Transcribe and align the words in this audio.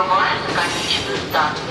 Überrollen 0.00 0.54
kann 0.54 0.70
ich 0.86 1.06
Wüster. 1.06 1.69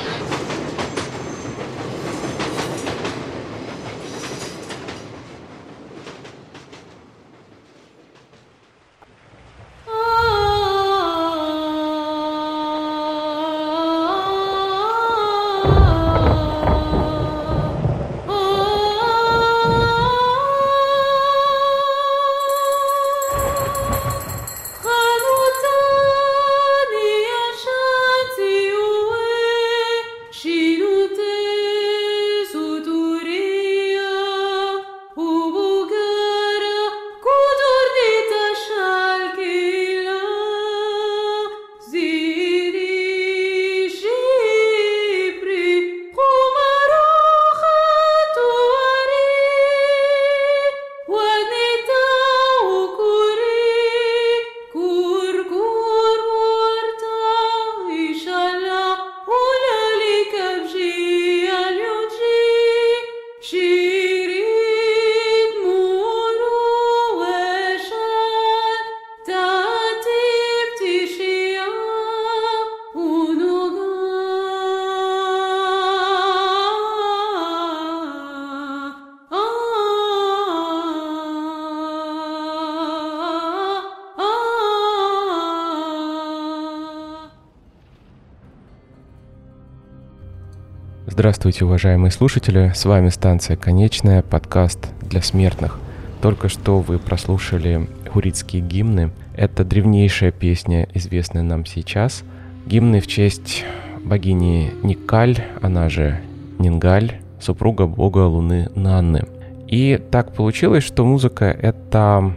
Здравствуйте, 91.30 91.66
уважаемые 91.66 92.10
слушатели, 92.10 92.72
с 92.74 92.86
вами 92.86 93.10
станция 93.10 93.56
«Конечная», 93.56 94.24
подкаст 94.24 94.90
для 95.04 95.22
смертных. 95.22 95.78
Только 96.24 96.50
что 96.50 96.80
вы 96.80 96.98
прослушали 96.98 97.88
хуритские 98.12 98.64
гимны. 98.64 99.12
Это 99.36 99.64
древнейшая 99.64 100.32
песня, 100.32 100.90
известная 100.96 101.44
нам 101.44 101.68
сейчас. 101.68 102.24
Гимны 102.66 103.00
в 103.00 103.06
честь 103.06 103.64
богини 104.04 104.74
Никаль, 104.82 105.38
она 105.62 105.88
же 105.88 106.20
Нингаль, 106.58 107.20
супруга 107.40 107.86
бога 107.86 108.26
Луны 108.26 108.72
Нанны. 108.74 109.28
И 109.68 110.02
так 110.10 110.34
получилось, 110.34 110.84
что 110.84 111.06
музыка— 111.06 111.46
это 111.62 112.34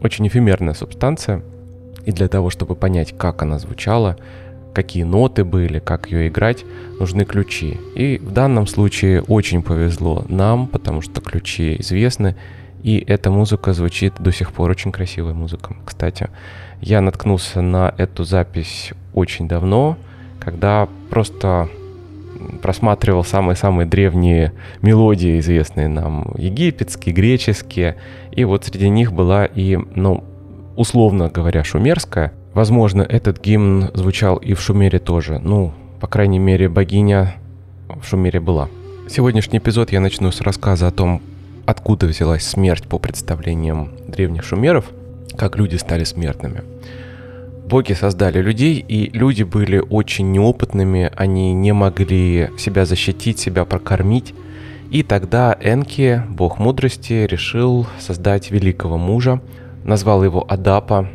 очень 0.00 0.26
эфемерная 0.26 0.74
субстанция, 0.74 1.42
и 2.04 2.10
для 2.10 2.26
того, 2.26 2.50
чтобы 2.50 2.74
понять, 2.74 3.16
как 3.16 3.42
она 3.42 3.60
звучала, 3.60 4.16
какие 4.74 5.02
ноты 5.02 5.44
были, 5.44 5.78
как 5.78 6.10
ее 6.10 6.28
играть, 6.28 6.64
нужны 6.98 7.24
ключи. 7.24 7.78
И 7.94 8.18
в 8.18 8.32
данном 8.32 8.66
случае 8.66 9.22
очень 9.22 9.62
повезло 9.62 10.24
нам, 10.28 10.66
потому 10.66 11.00
что 11.00 11.20
ключи 11.20 11.76
известны, 11.80 12.36
и 12.82 13.02
эта 13.06 13.30
музыка 13.30 13.72
звучит 13.72 14.14
до 14.20 14.32
сих 14.32 14.52
пор 14.52 14.70
очень 14.70 14.92
красивая 14.92 15.34
музыка. 15.34 15.76
Кстати, 15.84 16.28
я 16.80 17.00
наткнулся 17.00 17.60
на 17.60 17.92
эту 17.98 18.24
запись 18.24 18.92
очень 19.14 19.48
давно, 19.48 19.96
когда 20.38 20.88
просто 21.10 21.68
просматривал 22.62 23.24
самые-самые 23.24 23.86
древние 23.86 24.52
мелодии, 24.80 25.40
известные 25.40 25.88
нам, 25.88 26.34
египетские, 26.36 27.14
греческие, 27.14 27.96
и 28.30 28.44
вот 28.44 28.64
среди 28.64 28.88
них 28.88 29.12
была 29.12 29.44
и, 29.44 29.76
ну, 29.94 30.24
условно 30.76 31.28
говоря, 31.28 31.64
шумерская, 31.64 32.32
Возможно, 32.54 33.02
этот 33.02 33.40
гимн 33.40 33.90
звучал 33.94 34.36
и 34.36 34.54
в 34.54 34.60
Шумере 34.60 34.98
тоже. 34.98 35.38
Ну, 35.38 35.72
по 36.00 36.06
крайней 36.06 36.38
мере, 36.38 36.68
богиня 36.68 37.36
в 37.88 38.06
Шумере 38.06 38.40
была. 38.40 38.68
Сегодняшний 39.08 39.58
эпизод 39.58 39.92
я 39.92 40.00
начну 40.00 40.30
с 40.30 40.40
рассказа 40.40 40.88
о 40.88 40.90
том, 40.90 41.22
откуда 41.66 42.06
взялась 42.06 42.44
смерть 42.44 42.84
по 42.88 42.98
представлениям 42.98 43.90
древних 44.06 44.44
шумеров, 44.44 44.86
как 45.36 45.56
люди 45.56 45.76
стали 45.76 46.04
смертными. 46.04 46.62
Боги 47.66 47.92
создали 47.92 48.40
людей, 48.40 48.84
и 48.86 49.10
люди 49.16 49.42
были 49.42 49.78
очень 49.78 50.32
неопытными, 50.32 51.12
они 51.14 51.52
не 51.52 51.72
могли 51.72 52.48
себя 52.56 52.86
защитить, 52.86 53.38
себя 53.38 53.66
прокормить. 53.66 54.34
И 54.90 55.02
тогда 55.02 55.54
Энки, 55.60 56.22
бог 56.30 56.58
мудрости, 56.58 57.26
решил 57.26 57.86
создать 57.98 58.50
великого 58.50 58.96
мужа, 58.96 59.42
назвал 59.84 60.24
его 60.24 60.46
Адапа, 60.48 61.10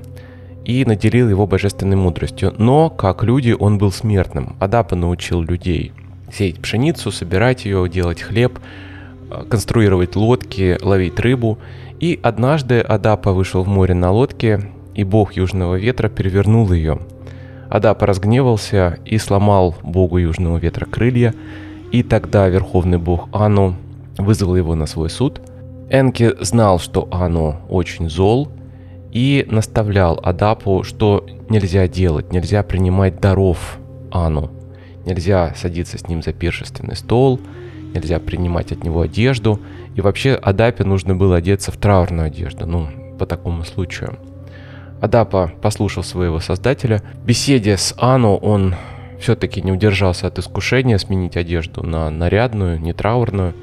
и 0.66 0.86
наделил 0.86 1.30
его 1.30 1.46
божественной 1.46 1.96
мудростью. 1.96 2.54
Но, 2.58 2.90
как 2.90 3.24
люди, 3.24 3.56
он 3.58 3.78
был 3.78 3.92
смертным. 3.92 4.56
Адапа 4.60 4.96
научил 4.96 5.42
людей 5.42 5.92
сеять 6.32 6.60
пшеницу, 6.60 7.12
собирать 7.12 7.66
ее, 7.66 7.88
делать 7.90 8.22
хлеб, 8.22 8.60
э, 9.30 9.44
конструировать 9.50 10.16
лодки, 10.16 10.78
ловить 10.82 11.20
рыбу. 11.20 11.60
И 12.00 12.20
однажды 12.22 12.80
Адапа 12.80 13.34
вышел 13.34 13.64
в 13.64 13.68
море 13.68 13.94
на 13.94 14.12
лодке, 14.12 14.72
и 14.96 15.04
бог 15.04 15.34
южного 15.34 15.76
ветра 15.76 16.10
перевернул 16.10 16.72
ее. 16.72 17.00
Адапа 17.70 18.06
разгневался 18.06 19.00
и 19.06 19.18
сломал 19.18 19.76
богу 19.84 20.18
южного 20.18 20.58
ветра 20.58 20.86
крылья, 20.86 21.34
и 21.92 22.04
тогда 22.04 22.48
верховный 22.48 22.98
бог 22.98 23.30
Ану 23.32 23.76
вызвал 24.18 24.56
его 24.56 24.76
на 24.76 24.86
свой 24.86 25.10
суд. 25.10 25.42
Энки 25.90 26.34
знал, 26.44 26.80
что 26.80 27.08
Ану 27.12 27.58
очень 27.70 28.10
зол– 28.10 28.50
и 29.14 29.46
наставлял 29.48 30.20
Адапу, 30.24 30.84
что 30.84 31.26
нельзя 31.48 31.88
делать, 31.88 32.34
нельзя 32.34 32.64
принимать 32.64 33.22
даров 33.22 33.78
Ану, 34.12 34.52
нельзя 35.06 35.54
садиться 35.56 36.00
с 36.00 36.08
ним 36.08 36.24
за 36.24 36.34
пиршественный 36.34 36.96
стол, 36.96 37.40
нельзя 37.94 38.20
принимать 38.20 38.72
от 38.72 38.84
него 38.84 39.02
одежду, 39.02 39.60
и 39.96 40.02
вообще 40.02 40.34
Адапе 40.34 40.84
нужно 40.84 41.16
было 41.16 41.36
одеться 41.36 41.72
в 41.72 41.78
траурную 41.78 42.26
одежду, 42.26 42.66
ну, 42.66 42.88
по 43.20 43.28
такому 43.28 43.64
случаю. 43.64 44.18
Адапа 45.00 45.52
послушал 45.62 46.02
своего 46.02 46.40
создателя. 46.40 47.04
В 47.22 47.26
беседе 47.26 47.78
с 47.78 47.94
Ану 47.98 48.36
он 48.38 48.76
все-таки 49.20 49.62
не 49.62 49.72
удержался 49.72 50.28
от 50.28 50.40
искушения 50.40 50.98
сменить 50.98 51.38
одежду 51.38 51.84
на 51.84 52.10
нарядную, 52.10 52.80
не 52.80 52.94
траурную. 52.94 53.54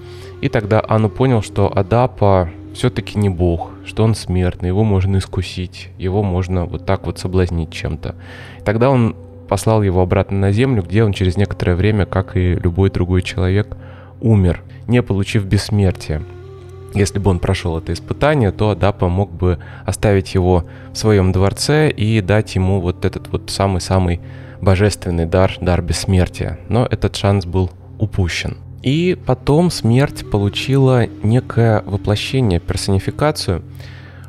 И 0.43 0.49
тогда 0.49 0.85
Ану 0.87 1.09
понял, 1.09 1.43
что 1.43 1.75
Адапа 1.75 2.51
все-таки 2.75 3.19
не 3.19 3.29
бог, 3.29 3.71
что 3.85 4.05
он 4.05 4.15
смертный, 4.15 4.69
его 4.69 4.85
можно 4.85 5.19
искусить, 5.19 5.89
его 5.99 6.23
можно 6.23 6.65
вот 6.65 6.87
так 6.87 7.07
вот 7.07 7.19
соблазнить 7.19 7.73
чем-то. 7.73 8.15
Тогда 8.65 8.91
он 8.91 9.17
послал 9.49 9.83
его 9.83 10.01
обратно 10.01 10.39
на 10.39 10.53
землю, 10.53 10.83
где 10.83 11.03
он 11.05 11.13
через 11.13 11.37
некоторое 11.37 11.75
время, 11.75 12.07
как 12.07 12.37
и 12.37 12.55
любой 12.55 12.91
другой 12.91 13.23
человек, 13.23 13.77
умер, 14.21 14.63
не 14.87 15.03
получив 15.03 15.45
бессмертия. 15.45 16.23
Если 16.95 17.19
бы 17.19 17.31
он 17.31 17.39
прошел 17.39 17.79
это 17.79 17.93
испытание, 17.93 18.51
то 18.51 18.71
Адапа 18.71 19.09
мог 19.09 19.31
бы 19.31 19.59
оставить 19.87 20.35
его 20.35 20.65
в 20.93 20.97
своем 20.97 21.33
дворце 21.33 21.91
и 21.91 22.21
дать 22.21 22.55
ему 22.57 22.81
вот 22.81 23.05
этот 23.05 23.29
вот 23.29 23.51
самый-самый 23.51 24.21
божественный 24.61 25.27
дар, 25.27 25.57
дар 25.61 25.83
бессмертия. 25.83 26.59
Но 26.69 26.87
этот 26.91 27.17
шанс 27.17 27.47
был 27.47 27.71
упущен. 27.99 28.57
И 28.83 29.17
потом 29.27 29.71
смерть 29.71 30.29
получила 30.31 31.07
некое 31.23 31.83
воплощение, 31.85 32.61
персонификацию. 32.61 33.63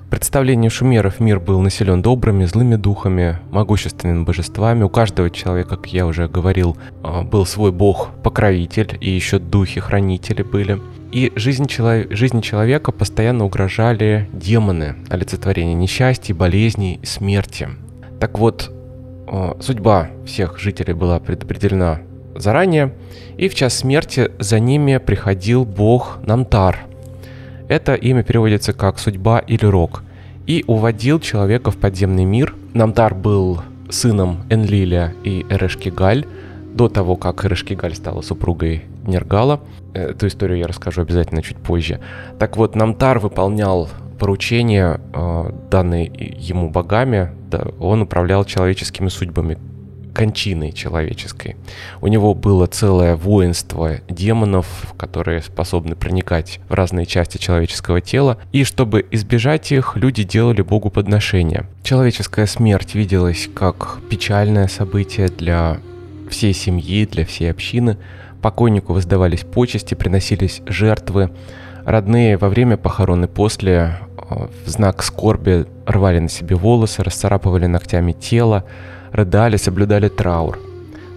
В 0.06 0.10
представлении 0.12 0.68
шумеров 0.68 1.22
мир 1.22 1.40
был 1.40 1.62
населен 1.62 2.02
добрыми, 2.02 2.44
злыми 2.44 2.76
духами, 2.76 3.40
могущественными 3.50 4.26
божествами. 4.26 4.84
У 4.84 4.90
каждого 4.90 5.30
человека, 5.30 5.78
как 5.78 5.88
я 5.88 6.06
уже 6.06 6.28
говорил, 6.28 6.76
а, 7.02 7.22
был 7.22 7.46
свой 7.46 7.72
бог-покровитель, 7.72 8.98
и 9.00 9.10
еще 9.10 9.40
духи-хранители 9.40 10.44
были. 10.44 10.82
И 11.14 11.32
жизнь, 11.38 11.66
челов... 11.68 12.08
жизни 12.10 12.42
человека 12.42 12.92
постоянно 12.92 13.46
угрожали 13.46 14.30
демоны, 14.34 14.96
олицетворение 15.10 15.76
несчастья, 15.76 16.34
болезней 16.34 17.00
смерти. 17.04 17.70
Так 18.20 18.38
вот, 18.38 18.70
а, 19.28 19.56
судьба 19.62 20.10
всех 20.26 20.60
жителей 20.60 20.94
была 20.94 21.22
предопределена 21.22 22.02
заранее, 22.42 22.94
и 23.38 23.48
в 23.48 23.56
час 23.56 23.78
смерти 23.78 24.32
за 24.40 24.60
ними 24.60 24.98
приходил 24.98 25.66
бог 25.66 26.20
Намтар. 26.26 26.80
Это 27.68 27.96
имя 27.96 28.24
переводится 28.24 28.74
как 28.74 29.00
«судьба» 29.00 29.40
или 29.40 29.66
«рок», 29.66 30.04
и 30.46 30.64
уводил 30.68 31.20
человека 31.20 31.72
в 31.72 31.78
подземный 31.78 32.26
мир. 32.26 32.56
Намтар 32.74 33.16
был 33.16 33.62
сыном 33.90 34.44
Энлиля 34.50 35.14
и 35.24 35.46
Эрешкигаль 35.50 36.26
до 36.74 36.90
того, 36.90 37.16
как 37.16 37.46
Эрешкигаль 37.46 37.96
стала 37.96 38.22
супругой 38.22 38.84
Нергала. 39.06 39.62
Эту 39.94 40.28
историю 40.28 40.60
я 40.60 40.68
расскажу 40.68 41.02
обязательно 41.02 41.42
чуть 41.42 41.58
позже. 41.58 42.00
Так 42.40 42.58
вот, 42.58 42.76
Намтар 42.76 43.20
выполнял 43.20 43.90
поручения, 44.20 45.02
э, 45.14 45.52
данные 45.70 46.12
ему 46.38 46.70
богами, 46.70 47.32
он 47.80 48.02
управлял 48.02 48.46
человеческими 48.46 49.10
судьбами, 49.10 49.58
кончиной 50.14 50.72
человеческой. 50.72 51.56
У 52.02 52.08
него 52.08 52.34
было 52.34 52.68
целое 52.68 53.16
воинство 53.16 54.00
демонов, 54.10 54.94
которые 54.98 55.42
способны 55.42 55.96
проникать 55.96 56.60
в 56.70 56.74
разные 56.74 57.06
части 57.06 57.38
человеческого 57.38 58.02
тела, 58.02 58.38
и 58.52 58.64
чтобы 58.64 59.06
избежать 59.12 59.72
их, 59.72 59.96
люди 59.96 60.24
делали 60.24 60.62
Богу 60.62 60.90
подношения. 60.90 61.66
Человеческая 61.84 62.46
смерть 62.46 62.96
виделась 62.96 63.50
как 63.54 64.00
печальное 64.10 64.68
событие 64.68 65.28
для 65.28 65.80
всей 66.30 66.54
семьи, 66.54 67.06
для 67.06 67.26
всей 67.26 67.52
общины. 67.52 67.98
Покойнику 68.42 68.94
воздавались 68.94 69.42
почести, 69.42 69.94
приносились 69.94 70.62
жертвы. 70.66 71.32
Родные 71.86 72.38
во 72.38 72.50
время 72.50 72.78
похорон 72.78 73.26
и 73.26 73.28
после 73.28 73.98
э, 74.30 74.48
в 74.66 74.70
знак 74.70 75.04
скорби 75.04 75.66
рвали 75.86 76.20
на 76.20 76.30
себе 76.30 76.56
волосы, 76.56 77.04
расцарапывали 77.04 77.66
ногтями 77.66 78.14
тело, 78.14 78.66
рыдали, 79.12 79.58
соблюдали 79.58 80.10
траур. 80.10 80.60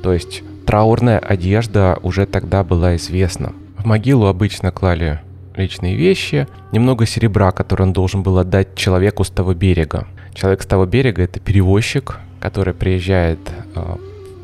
То 0.03 0.13
есть 0.13 0.43
траурная 0.67 1.19
одежда 1.19 1.99
уже 2.03 2.27
тогда 2.27 2.65
была 2.65 2.97
известна. 2.97 3.53
В 3.79 3.85
могилу 3.85 4.27
обычно 4.27 4.71
клали 4.71 5.21
личные 5.57 5.95
вещи, 5.95 6.49
немного 6.73 7.07
серебра, 7.07 7.53
которое 7.53 7.85
он 7.85 7.93
должен 7.93 8.23
был 8.23 8.39
отдать 8.39 8.75
человеку 8.75 9.25
с 9.25 9.31
того 9.31 9.55
берега. 9.55 10.07
Человек 10.35 10.63
с 10.63 10.67
того 10.67 10.85
берега— 10.87 11.23
это 11.25 11.39
перевозчик, 11.39 12.19
который 12.41 12.75
приезжает 12.75 13.39
э, 13.75 13.97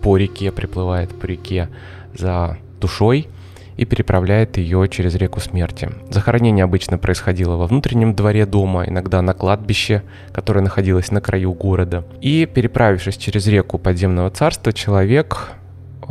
по 0.03 0.17
реке, 0.17 0.53
приплывает 0.53 1.11
по 1.11 1.27
реке 1.27 1.69
за 2.15 2.59
душой— 2.81 3.29
и 3.81 3.87
переправляет 3.87 4.59
ее 4.59 4.87
через 4.89 5.15
реку 5.15 5.41
смерти. 5.41 5.89
Захоронение 6.11 6.65
обычно 6.65 6.99
происходило 6.99 7.57
во 7.57 7.67
внутреннем 7.67 8.15
дворе 8.15 8.45
дома, 8.45 8.85
иногда 8.87 9.23
на 9.23 9.33
кладбище, 9.33 10.03
которое 10.33 10.61
находилось 10.61 11.11
на 11.11 11.23
краю 11.23 11.55
города. 11.55 12.05
И 12.21 12.45
переправившись 12.45 13.17
через 13.17 13.47
реку 13.47 13.79
подземного 13.79 14.29
царства, 14.29 14.75
человек 14.75 15.53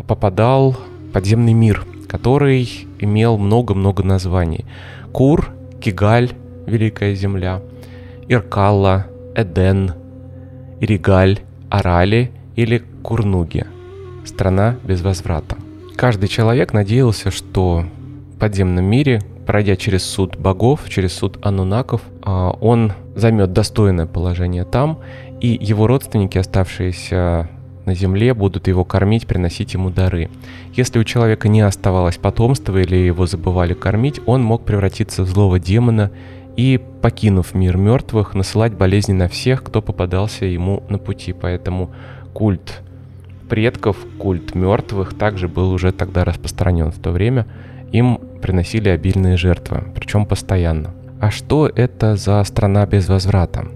попадал 0.07 0.71
в 0.71 1.11
подземный 1.13 1.53
мир, 1.53 1.85
который 2.07 2.67
имел 2.97 3.37
много-много 3.37 4.01
названий. 4.01 4.65
Кур, 5.11 5.51
Кигаль, 5.79 6.31
Великая 6.65 7.13
Земля, 7.13 7.61
Иркалла, 8.27 9.05
Эден, 9.35 9.93
Иригаль, 10.79 11.37
Арали 11.69 12.31
или 12.55 12.81
Курнуги. 13.03 13.67
Страна 14.25 14.75
без 14.83 15.01
возврата. 15.01 15.55
Каждый 15.99 16.29
человек 16.29 16.71
надеялся, 16.71 17.29
что 17.29 17.83
в 18.33 18.39
подземном 18.39 18.85
мире, 18.85 19.21
пройдя 19.45 19.75
через 19.75 20.05
суд 20.05 20.37
богов, 20.37 20.87
через 20.87 21.11
суд 21.11 21.37
анунаков, 21.41 22.03
а, 22.23 22.51
он 22.61 22.93
займет 23.17 23.51
достойное 23.51 24.05
положение 24.05 24.63
там, 24.63 24.99
и 25.41 25.57
его 25.59 25.87
родственники, 25.87 26.37
оставшиеся 26.37 27.49
на 27.83 27.95
земле, 27.95 28.33
будут 28.33 28.69
его 28.69 28.85
кормить, 28.85 29.27
приносить 29.27 29.73
ему 29.73 29.89
дары. 29.89 30.29
Если 30.73 30.99
у 30.99 31.03
человека 31.03 31.49
не 31.49 31.59
оставалось 31.59 32.15
потомства 32.15 32.77
или 32.77 32.95
его 32.95 33.25
забывали 33.25 33.73
кормить, 33.73 34.21
он 34.25 34.41
мог 34.41 34.63
превратиться 34.63 35.23
в 35.23 35.27
злого 35.27 35.59
демона 35.59 36.11
и, 36.55 36.79
покинув 37.01 37.53
мир 37.53 37.75
мертвых, 37.75 38.35
насылать 38.35 38.71
болезни 38.71 39.11
на 39.11 39.27
всех, 39.27 39.63
кто 39.63 39.81
попадался 39.81 40.45
ему 40.45 40.81
на 40.87 40.97
пути. 40.97 41.33
Поэтому 41.33 41.89
культ 42.33 42.83
предков, 43.49 43.97
культ 44.17 44.55
мертвых 44.55 45.17
также 45.17 45.47
был 45.47 45.71
уже 45.71 45.91
тогда 45.91 46.23
распространен 46.23 46.91
в 46.91 46.99
то 46.99 47.11
время. 47.11 47.47
Им 47.91 48.19
приносили 48.41 48.89
обильные 48.89 49.35
жертвы, 49.35 49.83
причем 49.95 50.25
постоянно. 50.25 50.93
А 51.19 51.31
что 51.31 51.67
это 51.67 52.15
за 52.15 52.41
страна 52.45 52.85
без 52.85 53.09
возврата? 53.09 53.67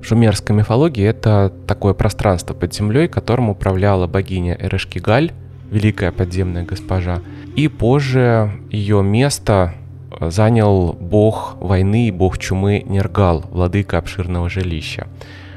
В 0.00 0.04
шумерской 0.04 0.54
мифологии 0.54 1.04
это 1.04 1.52
такое 1.66 1.94
пространство 1.94 2.54
под 2.54 2.72
землей, 2.72 3.08
которым 3.08 3.50
управляла 3.50 4.06
богиня 4.06 4.56
Эрешкигаль, 4.60 5.32
великая 5.70 6.12
подземная 6.12 6.64
госпожа, 6.64 7.20
и 7.56 7.66
позже 7.66 8.52
ее 8.70 9.02
место 9.02 9.74
занял 10.20 10.92
бог 10.92 11.56
войны 11.60 12.08
и 12.08 12.12
бог 12.12 12.38
чумы 12.38 12.84
Нергал, 12.86 13.44
владыка 13.50 13.98
обширного 13.98 14.48
жилища, 14.48 15.08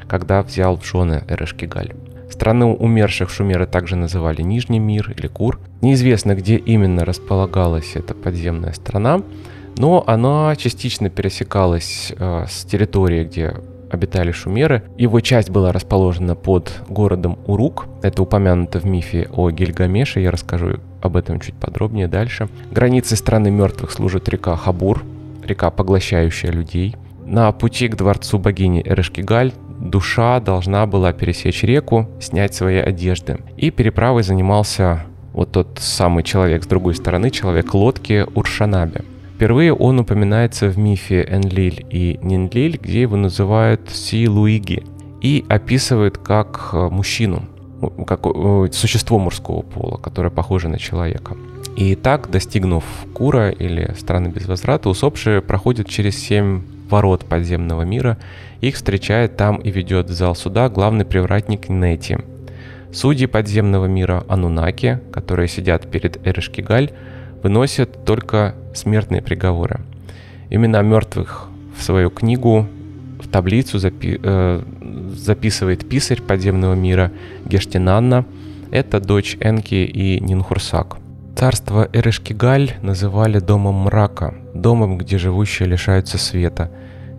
когда 0.08 0.42
взял 0.42 0.76
в 0.76 0.84
жены 0.84 1.24
Эрешкигаль. 1.28 1.92
Страну 2.32 2.74
умерших 2.74 3.28
шумеры 3.28 3.66
также 3.66 3.94
называли 3.94 4.40
Нижний 4.40 4.78
мир 4.78 5.12
или 5.14 5.26
Кур. 5.26 5.60
Неизвестно, 5.82 6.34
где 6.34 6.56
именно 6.56 7.04
располагалась 7.04 7.94
эта 7.94 8.14
подземная 8.14 8.72
страна, 8.72 9.20
но 9.76 10.02
она 10.06 10.56
частично 10.56 11.10
пересекалась 11.10 12.10
э, 12.16 12.46
с 12.48 12.64
территорией, 12.64 13.24
где 13.24 13.56
обитали 13.90 14.32
шумеры. 14.32 14.82
Его 14.96 15.20
часть 15.20 15.50
была 15.50 15.72
расположена 15.72 16.34
под 16.34 16.72
городом 16.88 17.38
Урук. 17.46 17.86
Это 18.00 18.22
упомянуто 18.22 18.80
в 18.80 18.86
мифе 18.86 19.28
о 19.30 19.50
Гильгамеше. 19.50 20.20
Я 20.20 20.30
расскажу 20.30 20.80
об 21.02 21.18
этом 21.18 21.38
чуть 21.38 21.54
подробнее 21.56 22.08
дальше. 22.08 22.48
Границей 22.70 23.18
страны 23.18 23.50
мертвых 23.50 23.90
служит 23.90 24.30
река 24.30 24.56
Хабур, 24.56 25.04
река, 25.44 25.70
поглощающая 25.70 26.50
людей. 26.50 26.96
На 27.26 27.52
пути 27.52 27.88
к 27.88 27.96
дворцу 27.96 28.38
богини 28.38 28.82
Эрешкигаль 28.82 29.52
душа 29.78 30.40
должна 30.40 30.86
была 30.86 31.12
пересечь 31.12 31.62
реку, 31.62 32.08
снять 32.20 32.54
свои 32.54 32.76
одежды. 32.76 33.38
И 33.56 33.70
переправой 33.70 34.22
занимался 34.22 35.04
вот 35.32 35.52
тот 35.52 35.78
самый 35.80 36.22
человек 36.22 36.64
с 36.64 36.66
другой 36.66 36.94
стороны, 36.94 37.30
человек 37.30 37.74
лодки 37.74 38.26
Уршанаби. 38.34 39.02
Впервые 39.34 39.74
он 39.74 39.98
упоминается 39.98 40.68
в 40.68 40.78
мифе 40.78 41.26
Энлиль 41.28 41.84
и 41.90 42.18
Нинлиль, 42.22 42.78
где 42.80 43.02
его 43.02 43.16
называют 43.16 43.90
Си 43.90 44.28
Луиги, 44.28 44.84
и 45.20 45.44
описывает 45.48 46.18
как 46.18 46.70
э, 46.72 46.88
мужчину, 46.88 47.44
как 48.06 48.20
э, 48.24 48.68
существо 48.72 49.18
мужского 49.18 49.62
пола, 49.62 49.96
которое 49.96 50.30
похоже 50.30 50.68
на 50.68 50.78
человека. 50.78 51.36
И 51.76 51.94
так, 51.94 52.30
достигнув 52.30 52.84
Кура 53.14 53.50
или 53.50 53.94
страны 53.98 54.28
без 54.28 54.46
возврата, 54.46 54.88
усопшие 54.88 55.40
проходят 55.40 55.88
через 55.88 56.18
семь 56.18 56.62
ворот 56.92 57.24
подземного 57.24 57.82
мира. 57.82 58.18
Их 58.60 58.76
встречает 58.76 59.36
там 59.36 59.56
и 59.56 59.70
ведет 59.70 60.10
в 60.10 60.12
зал 60.12 60.36
суда 60.36 60.68
главный 60.68 61.04
привратник 61.04 61.68
Нети. 61.68 62.18
Судьи 62.92 63.26
подземного 63.26 63.86
мира 63.86 64.24
Анунаки, 64.28 65.00
которые 65.10 65.48
сидят 65.48 65.90
перед 65.90 66.24
Эрешкигаль, 66.26 66.90
выносят 67.42 68.04
только 68.04 68.54
смертные 68.74 69.22
приговоры. 69.22 69.80
Имена 70.50 70.82
мертвых 70.82 71.48
в 71.76 71.82
свою 71.82 72.10
книгу, 72.10 72.68
в 73.18 73.28
таблицу 73.28 73.78
запи 73.78 74.20
э, 74.22 74.62
записывает 75.16 75.88
писарь 75.88 76.20
подземного 76.20 76.74
мира 76.74 77.10
Гештинанна. 77.46 78.26
Это 78.70 79.00
дочь 79.00 79.36
Энки 79.40 79.74
и 79.74 80.20
Нинхурсак. 80.20 80.98
Царство 81.34 81.88
Эрешкигаль 81.92 82.72
называли 82.82 83.38
домом 83.38 83.74
мрака, 83.76 84.34
домом, 84.54 84.98
где 84.98 85.16
живущие 85.18 85.68
лишаются 85.68 86.18
света, 86.18 86.70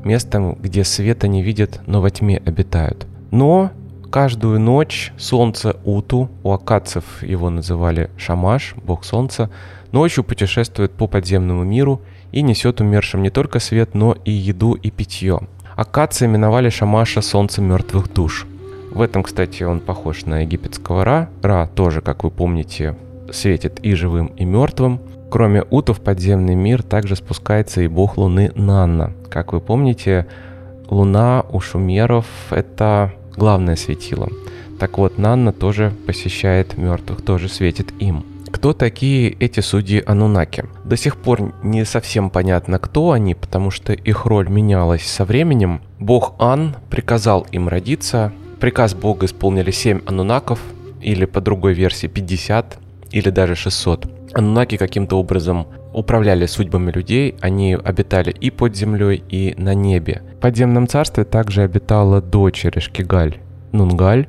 местом, 0.06 0.56
где 0.56 0.84
света 0.84 1.28
не 1.28 1.42
видят, 1.42 1.82
но 1.86 2.02
во 2.02 2.10
тьме 2.10 2.42
обитают. 2.46 3.08
Но 3.32 3.72
каждую 4.12 4.60
ночь 4.60 5.12
солнце 5.18 5.78
Уту, 5.84 6.30
у 6.44 6.52
акадцев 6.52 7.24
его 7.24 7.50
называли 7.50 8.10
Шамаш, 8.18 8.76
бог 8.76 9.04
солнца, 9.06 9.50
ночью 9.92 10.24
путешествует 10.24 10.92
по 10.92 11.08
подземному 11.08 11.64
миру 11.64 12.02
и 12.32 12.42
несет 12.42 12.82
умершим 12.82 13.24
не 13.24 13.30
только 13.30 13.60
свет, 13.60 13.96
но 13.96 14.16
и 14.26 14.32
еду 14.32 14.74
и 14.74 14.92
питье. 14.92 15.40
Акадцы 15.76 16.26
именовали 16.26 16.70
Шамаша 16.70 17.22
солнце 17.22 17.62
мертвых 17.62 18.14
душ. 18.14 18.46
В 18.92 19.02
этом, 19.02 19.24
кстати, 19.24 19.64
он 19.64 19.80
похож 19.80 20.26
на 20.26 20.42
египетского 20.42 21.04
Ра. 21.04 21.30
Ра 21.42 21.68
тоже, 21.74 22.02
как 22.02 22.24
вы 22.24 22.30
помните, 22.30 22.96
светит 23.32 23.80
и 23.82 23.96
живым, 23.96 24.28
и 24.28 24.46
мертвым. 24.46 25.00
Кроме 25.34 25.64
Уту 25.72 25.94
в 25.94 26.00
подземный 26.00 26.54
мир 26.54 26.84
также 26.84 27.16
спускается 27.16 27.82
и 27.82 27.88
бог 27.88 28.18
Луны 28.18 28.52
Нанна. 28.54 29.14
Как 29.32 29.52
вы 29.52 29.62
помните, 29.62 30.28
Луна 30.90 31.44
у 31.52 31.60
шумеров— 31.60 32.28
это 32.52 33.12
главное 33.36 33.76
светило. 33.76 34.30
Так 34.78 35.00
вот, 35.00 35.18
Нанна 35.18 35.52
тоже 35.52 35.92
посещает 36.06 36.78
мертвых, 36.78 37.24
тоже 37.24 37.50
светит 37.50 37.94
им. 37.98 38.24
Кто 38.52 38.74
такие 38.74 39.32
эти 39.32 39.60
судьи 39.60 40.04
Анунаки? 40.06 40.66
До 40.84 40.96
сих 40.96 41.18
пор 41.18 41.52
не 41.64 41.84
совсем 41.84 42.30
понятно, 42.30 42.78
кто 42.78 43.10
они, 43.10 43.34
потому 43.34 43.72
что 43.72 43.92
их 43.92 44.28
роль 44.28 44.48
менялась 44.50 45.08
со 45.08 45.26
временем. 45.26 45.82
Бог 45.98 46.36
Ан 46.38 46.76
приказал 46.92 47.48
им 47.52 47.68
родиться. 47.70 48.32
Приказ 48.60 48.94
Бога 48.94 49.26
исполнили 49.26 49.72
7 49.72 50.02
анунаков, 50.06 50.60
или 51.02 51.26
по 51.26 51.42
другой 51.42 51.74
версии 51.74 52.06
50 52.06 52.78
или 53.10 53.30
даже 53.32 53.56
600. 53.56 54.23
Анунаки 54.34 54.78
каким-то 54.78 55.20
образом 55.20 55.68
управляли 55.94 56.48
судьбами 56.48 56.92
людей, 56.92 57.36
они 57.40 57.76
обитали 57.76 58.32
и 58.32 58.50
под 58.50 58.76
землей, 58.76 59.24
и 59.30 59.54
на 59.58 59.74
небе. 59.76 60.24
В 60.38 60.40
подземном 60.40 60.88
царстве 60.88 61.24
также 61.24 61.62
обитала 61.62 62.22
дочь 62.22 62.66
Решкигаль, 62.66 63.38
Нунгаль. 63.72 64.28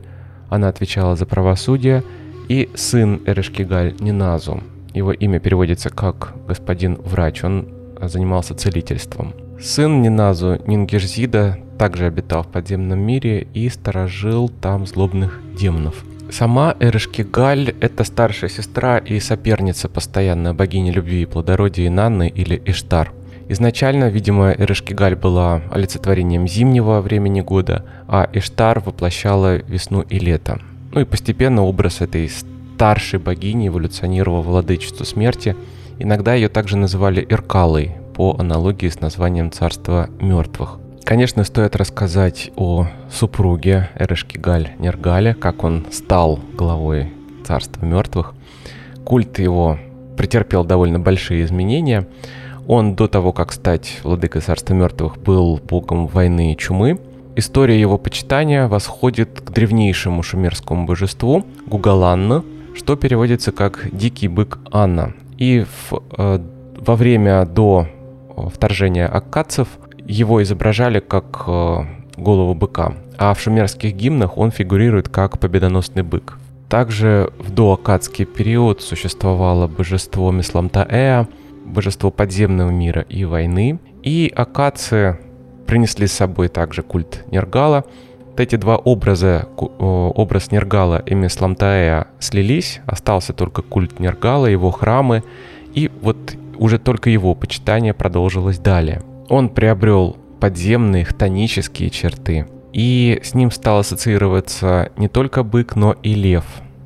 она 0.50 0.68
отвечала 0.68 1.16
за 1.16 1.26
правосудие, 1.26 2.02
и 2.48 2.68
сын 2.74 3.22
Эрешкигаль 3.24 3.94
Ниназу. 3.98 4.62
Его 4.92 5.12
имя 5.12 5.40
переводится 5.40 5.88
как 5.88 6.34
«господин 6.46 6.96
врач», 7.02 7.42
он 7.42 7.68
занимался 8.00 8.54
целительством. 8.54 9.32
Сын 9.60 10.02
Ниназу 10.02 10.60
Нингерзида 10.66 11.58
также 11.78 12.06
обитал 12.06 12.42
в 12.42 12.48
подземном 12.48 13.00
мире 13.00 13.48
и 13.54 13.68
сторожил 13.70 14.48
там 14.48 14.86
злобных 14.86 15.40
демонов. 15.58 16.04
Сама 16.36 16.74
Эрешкигаль– 16.80 17.76
это 17.80 18.02
старшая 18.02 18.50
сестра 18.50 18.98
и 18.98 19.20
соперница 19.20 19.88
постоянная 19.88 20.52
богини 20.52 20.90
любви 20.90 21.22
и 21.22 21.26
плодородия 21.26 21.88
Нанны 21.90 22.28
или 22.28 22.60
Иштар– 22.66 23.12
Изначально, 23.48 24.08
видимо, 24.08 24.52
Эрешкигаль 24.52 25.16
была 25.16 25.60
олицетворением 25.70 26.48
зимнего 26.48 27.00
времени 27.00 27.40
года, 27.40 27.84
а 28.08 28.28
Иштар 28.32 28.80
воплощала 28.80 29.56
весну 29.56 30.00
и 30.00 30.18
лето. 30.18 30.58
Ну 30.92 31.02
и 31.02 31.04
постепенно 31.04 31.62
образ 31.62 32.00
этой 32.00 32.28
старшей 32.28 33.18
богини 33.18 33.68
эволюционировал 33.68 34.42
в 34.42 34.46
владычеству 34.46 35.04
смерти. 35.04 35.56
Иногда 35.98 36.34
ее 36.34 36.48
также 36.48 36.76
называли 36.76 37.24
Иркалой, 37.28 37.92
по 38.14 38.34
аналогии 38.38 38.88
с 38.88 39.00
названием 39.00 39.52
царства 39.52 40.08
мертвых. 40.20 40.78
Конечно, 41.04 41.44
стоит 41.44 41.76
рассказать 41.76 42.50
о 42.56 42.86
супруге 43.10 43.90
Эрешкигаль 43.94 44.70
Нергале, 44.78 45.34
как 45.34 45.62
он 45.64 45.86
стал 45.90 46.40
главой 46.54 47.12
царства 47.44 47.84
мертвых. 47.84 48.34
Культ 49.04 49.38
его 49.38 49.78
претерпел 50.16 50.64
довольно 50.64 50.98
большие 50.98 51.44
изменения– 51.44 52.08
он 52.66 52.94
до 52.94 53.08
того, 53.08 53.32
как 53.32 53.52
стать 53.52 54.00
владыкой 54.02 54.40
царства 54.40 54.74
мертвых, 54.74 55.18
был 55.18 55.58
богом 55.58 56.06
войны 56.06 56.52
и 56.52 56.56
чумы. 56.56 56.98
История 57.36 57.78
его 57.78 57.98
почитания 57.98 58.68
восходит 58.68 59.40
к 59.40 59.50
древнейшему 59.50 60.22
шумерскому 60.22 60.86
божеству 60.86 61.44
Гугаланна, 61.66 62.44
что 62.74 62.96
переводится 62.96 63.52
как 63.52 63.88
«дикий 63.92 64.28
бык 64.28 64.58
Анна». 64.70 65.12
И 65.36 65.64
в, 65.90 66.02
э, 66.16 66.40
во 66.78 66.96
время 66.96 67.44
до 67.44 67.86
э, 68.36 68.48
вторжения 68.54 69.06
аккадцев 69.06 69.68
его 70.06 70.42
изображали 70.42 71.00
как 71.00 71.44
э, 71.46 71.78
голову 72.16 72.54
быка, 72.54 72.94
а 73.18 73.34
в 73.34 73.40
шумерских 73.40 73.94
гимнах 73.94 74.38
он 74.38 74.50
фигурирует 74.50 75.08
как 75.08 75.38
победоносный 75.38 76.02
бык. 76.02 76.38
Также 76.68 77.30
в 77.38 77.50
доаккадский 77.52 78.24
период 78.24 78.82
существовало 78.82 79.66
божество 79.68 80.30
Мисламтаэа, 80.32 81.28
божество 81.64 82.10
подземного 82.10 82.70
мира 82.70 83.02
и 83.02 83.24
войны. 83.24 83.78
И 84.02 84.32
акации 84.34 85.18
принесли 85.66 86.06
с 86.06 86.12
собой 86.12 86.48
также 86.48 86.82
культ 86.82 87.24
Нергала. 87.30 87.84
Вот 88.26 88.40
эти 88.40 88.56
два 88.56 88.76
образа, 88.76 89.48
образ 89.56 90.50
Нергала 90.50 90.98
и 91.06 91.14
Месламтаэа 91.14 92.08
слились, 92.18 92.80
остался 92.86 93.32
только 93.32 93.62
культ 93.62 94.00
Нергала, 94.00 94.46
его 94.46 94.70
храмы, 94.70 95.22
и 95.72 95.90
вот 96.02 96.34
уже 96.58 96.78
только 96.78 97.10
его 97.10 97.34
почитание 97.34 97.94
продолжилось 97.94 98.58
далее. 98.58 99.02
Он 99.28 99.48
приобрел 99.48 100.16
подземные 100.40 101.04
хтонические 101.04 101.90
черты, 101.90 102.46
и 102.72 103.20
с 103.22 103.34
ним 103.34 103.50
стал 103.50 103.78
ассоциироваться 103.78 104.90
не 104.96 105.08
только 105.08 105.42
бык, 105.42 105.76
но 105.76 105.92
и 106.02 106.14
лев. 106.14 106.44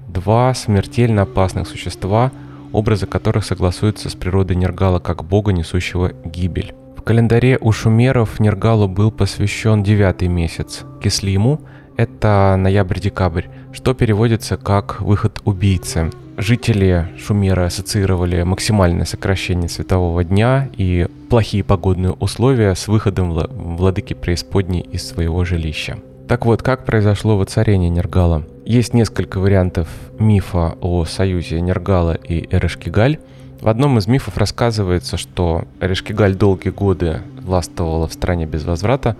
Два 0.08 0.54
смертельно 0.54 1.22
опасных 1.22 1.68
существа– 1.68 2.32
образы 2.72 3.06
которых 3.06 3.44
согласуются 3.44 4.10
с 4.10 4.14
природой 4.14 4.56
Нергала 4.56 4.98
как 4.98 5.24
бога, 5.24 5.52
несущего 5.52 6.12
гибель. 6.24 6.74
В 6.96 7.02
календаре 7.02 7.58
у 7.60 7.72
шумеров 7.72 8.40
Нергалу 8.40 8.88
был 8.88 9.10
посвящен 9.10 9.82
девятый 9.82 10.28
месяц, 10.28 10.84
Кислиму– 11.02 11.60
это 11.96 12.56
ноябрь-декабрь, 12.58 13.46
что 13.72 13.94
переводится 13.94 14.56
как 14.56 15.00
«выход 15.00 15.40
убийцы». 15.44 16.10
Жители 16.40 17.08
Шумера 17.18 17.66
ассоциировали 17.66 18.44
максимальное 18.44 19.06
сокращение 19.06 19.68
светового 19.68 20.22
дня 20.22 20.68
и 20.76 21.08
плохие 21.28 21.64
погодные 21.64 22.12
условия 22.12 22.76
с 22.76 22.86
выходом 22.86 23.32
владыки 23.32 24.14
преисподней 24.14 24.82
из 24.82 25.04
своего 25.04 25.44
жилища. 25.44 25.98
Так 26.28 26.46
вот, 26.46 26.62
как 26.62 26.84
произошло 26.84 27.36
воцарение 27.36 27.90
Нергала? 27.90 28.44
Есть 28.64 28.94
несколько 28.94 29.40
вариантов 29.40 29.88
мифа 30.20 30.76
о 30.80 31.04
союзе 31.06 31.60
Нергала 31.60 32.12
и 32.12 32.46
Эрешкигаль. 32.54 33.18
В 33.60 33.66
одном 33.66 33.98
из 33.98 34.06
мифов 34.06 34.36
рассказывается, 34.36 35.16
что 35.16 35.64
Эрешкигаль 35.80 36.36
долгие 36.36 36.70
годы 36.70 37.22
властвовала 37.42 38.06
в 38.06 38.12
стране 38.12 38.46
без 38.46 38.64
возврата, 38.64 39.16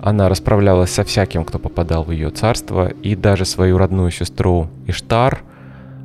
она 0.00 0.28
расправлялась 0.28 0.92
со 0.92 1.02
всяким, 1.02 1.44
кто 1.44 1.58
попадал 1.58 2.04
в 2.04 2.12
ее 2.12 2.30
царство, 2.30 2.86
и 2.86 3.16
даже 3.16 3.46
свою 3.46 3.78
родную 3.78 4.12
сестру 4.12 4.68
Иштар 4.86 5.42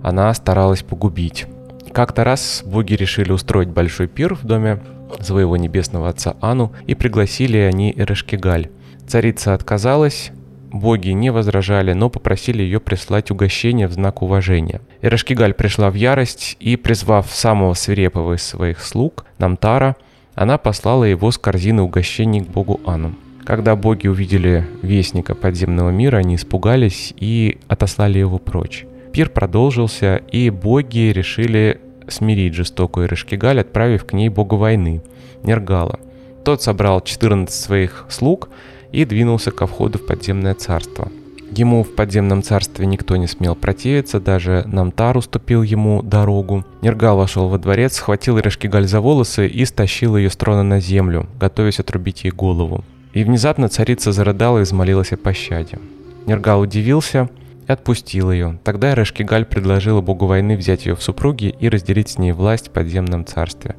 она 0.07 0.33
старалась 0.33 0.83
погубить. 0.83 1.45
Как-то 1.91 2.23
раз 2.23 2.63
боги 2.65 2.93
решили 2.93 3.31
устроить 3.31 3.69
большой 3.69 4.07
пир 4.07 4.35
в 4.35 4.43
доме 4.45 4.79
своего 5.21 5.57
небесного 5.57 6.09
отца 6.09 6.35
Ану 6.41 6.71
и 6.85 6.95
пригласили 6.95 7.57
они 7.57 7.93
Эрешкигаль. 7.95 8.69
Царица 9.07 9.53
отказалась, 9.53 10.31
Боги 10.71 11.09
не 11.09 11.31
возражали, 11.31 11.93
но 11.93 12.09
попросили 12.09 12.61
ее 12.61 12.79
прислать 12.79 13.31
угощение 13.31 13.87
в 13.87 13.93
знак 13.93 14.21
уважения. 14.21 14.81
Ирашкигаль 15.01 15.53
пришла 15.53 15.89
в 15.89 15.93
ярость 15.93 16.57
и, 16.59 16.75
призвав 16.75 17.31
самого 17.31 17.73
свирепого 17.73 18.33
из 18.33 18.43
своих 18.43 18.81
слуг, 18.81 19.25
Намтара, 19.37 19.95
она 20.35 20.57
послала 20.57 21.05
его 21.05 21.31
с 21.31 21.37
корзины 21.37 21.81
угощений 21.81 22.41
к 22.41 22.49
богу 22.49 22.81
Ану. 22.85 23.15
Когда 23.45 23.77
боги 23.77 24.07
увидели 24.07 24.67
вестника 24.81 25.35
подземного 25.35 25.89
мира, 25.89 26.17
они 26.17 26.35
испугались 26.35 27.13
и 27.17 27.59
отослали 27.69 28.19
его 28.19 28.37
прочь. 28.37 28.85
Пир 29.17 29.29
продолжился, 29.29 30.21
и 30.31 30.49
боги 30.49 31.11
решили 31.11 31.81
смирить 32.07 32.53
жестокую 32.53 33.07
Ирашкигаль, 33.07 33.59
отправив 33.59 34.05
к 34.05 34.13
ней 34.13 34.29
бога 34.29 34.53
войны, 34.53 35.01
Нергала. 35.43 35.99
Тот 36.45 36.61
собрал 36.61 37.01
14 37.01 37.53
своих 37.53 38.05
слуг– 38.09 38.49
и 38.91 39.05
двинулся 39.05 39.51
ко 39.51 39.67
входу 39.67 39.99
в 39.99 40.05
подземное 40.05 40.53
царство. 40.53 41.09
Ему 41.51 41.83
в 41.83 41.95
подземном 41.95 42.43
царстве 42.43 42.85
никто 42.85 43.15
не 43.15 43.27
смел 43.27 43.55
противиться, 43.55 44.19
даже 44.19 44.63
Намтар 44.65 45.17
уступил 45.17 45.63
ему 45.63 46.01
дорогу. 46.01 46.65
Нергал 46.81 47.17
вошел 47.17 47.47
во 47.47 47.57
дворец, 47.57 47.95
схватил 47.95 48.37
Ирешкигаль 48.37 48.85
за 48.85 48.99
волосы 48.99 49.47
и 49.47 49.63
стащил 49.65 50.17
ее 50.17 50.29
с 50.29 50.35
трона 50.35 50.63
на 50.63 50.79
землю, 50.81 51.27
готовясь 51.39 51.79
отрубить 51.79 52.25
ей 52.25 52.31
голову. 52.31 52.83
И 53.13 53.23
внезапно 53.23 53.69
царица 53.69 54.11
зарыдала 54.11 54.59
и 54.59 54.63
взмолилась 54.63 55.13
о 55.13 55.17
пощаде. 55.17 55.79
Нергал 56.25 56.59
удивился 56.59 57.29
и 57.67 57.71
отпустил 57.71 58.31
ее. 58.31 58.59
Тогда 58.63 58.93
Ирешкигаль 58.93 59.45
предложила 59.45 60.01
богу 60.01 60.25
войны 60.25 60.55
взять 60.55 60.85
ее 60.85 60.95
в 60.95 61.03
супруги 61.03 61.55
и 61.59 61.69
разделить 61.69 62.09
с 62.09 62.17
ней 62.17 62.31
власть 62.31 62.69
в 62.69 62.71
подземном 62.71 63.25
царстве. 63.25 63.75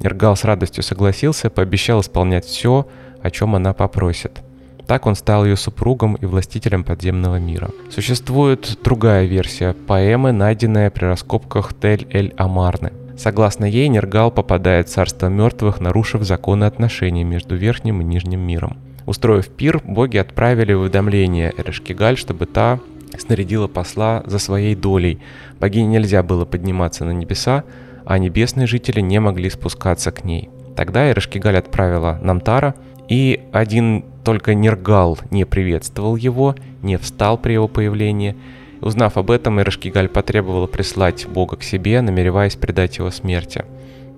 Нергал 0.00 0.36
с 0.36 0.44
радостью 0.44 0.82
согласился, 0.82 1.50
пообещал 1.50 2.00
исполнять 2.00 2.44
все, 2.44 2.86
о 3.22 3.30
чем 3.30 3.54
она 3.54 3.72
попросит– 3.72 4.42
так 4.86 5.06
он 5.06 5.14
стал 5.14 5.44
ее 5.44 5.56
супругом 5.56 6.14
и 6.16 6.26
властителем 6.26 6.84
подземного 6.84 7.36
мира. 7.36 7.70
Существует 7.90 8.78
другая 8.82 9.24
версия 9.26 9.74
поэмы, 9.74 10.32
найденная 10.32 10.90
при 10.90 11.06
раскопках 11.06 11.72
Тель-эль-Амарны. 11.74 12.92
Согласно 13.16 13.64
ей, 13.64 13.88
Нергал 13.88 14.30
попадает 14.30 14.88
в 14.88 14.92
царство 14.92 15.28
мертвых, 15.28 15.80
нарушив 15.80 16.22
законы 16.22 16.64
отношений 16.64 17.24
между 17.24 17.56
верхним 17.56 18.00
и 18.00 18.04
нижним 18.04 18.40
миром. 18.40 18.78
Устроив 19.06 19.48
пир, 19.48 19.80
боги 19.84 20.16
отправили 20.16 20.72
уведомление 20.72 21.52
Эрешкигаль, 21.56 22.16
чтобы 22.16 22.46
та 22.46 22.78
снарядила 23.18 23.68
посла 23.68 24.22
за 24.26 24.38
своей 24.38 24.74
долей. 24.74 25.20
Богине 25.60 25.86
нельзя 25.86 26.22
было 26.22 26.44
подниматься 26.44 27.04
на 27.04 27.12
небеса, 27.12 27.64
а 28.04 28.18
небесные 28.18 28.66
жители 28.66 29.00
не 29.00 29.20
могли 29.20 29.50
спускаться 29.50 30.10
к 30.10 30.24
ней. 30.24 30.50
Тогда 30.76 31.10
Эрешкигаль 31.10 31.58
отправила 31.58 32.18
Намтара, 32.22 32.74
и 33.08 33.40
один 33.52 34.04
только 34.24 34.54
Нергал 34.54 35.18
не 35.30 35.44
приветствовал 35.44 36.16
его, 36.16 36.54
не 36.82 36.96
встал 36.96 37.36
при 37.38 37.54
его 37.54 37.68
появлении. 37.68 38.36
Узнав 38.80 39.16
об 39.16 39.30
этом, 39.30 39.60
Ирашкигаль 39.60 40.08
потребовала 40.08 40.66
прислать 40.66 41.26
бога 41.26 41.56
к 41.56 41.62
себе, 41.62 42.00
намереваясь 42.00 42.56
предать 42.56 42.98
его 42.98 43.10
смерти. 43.10 43.64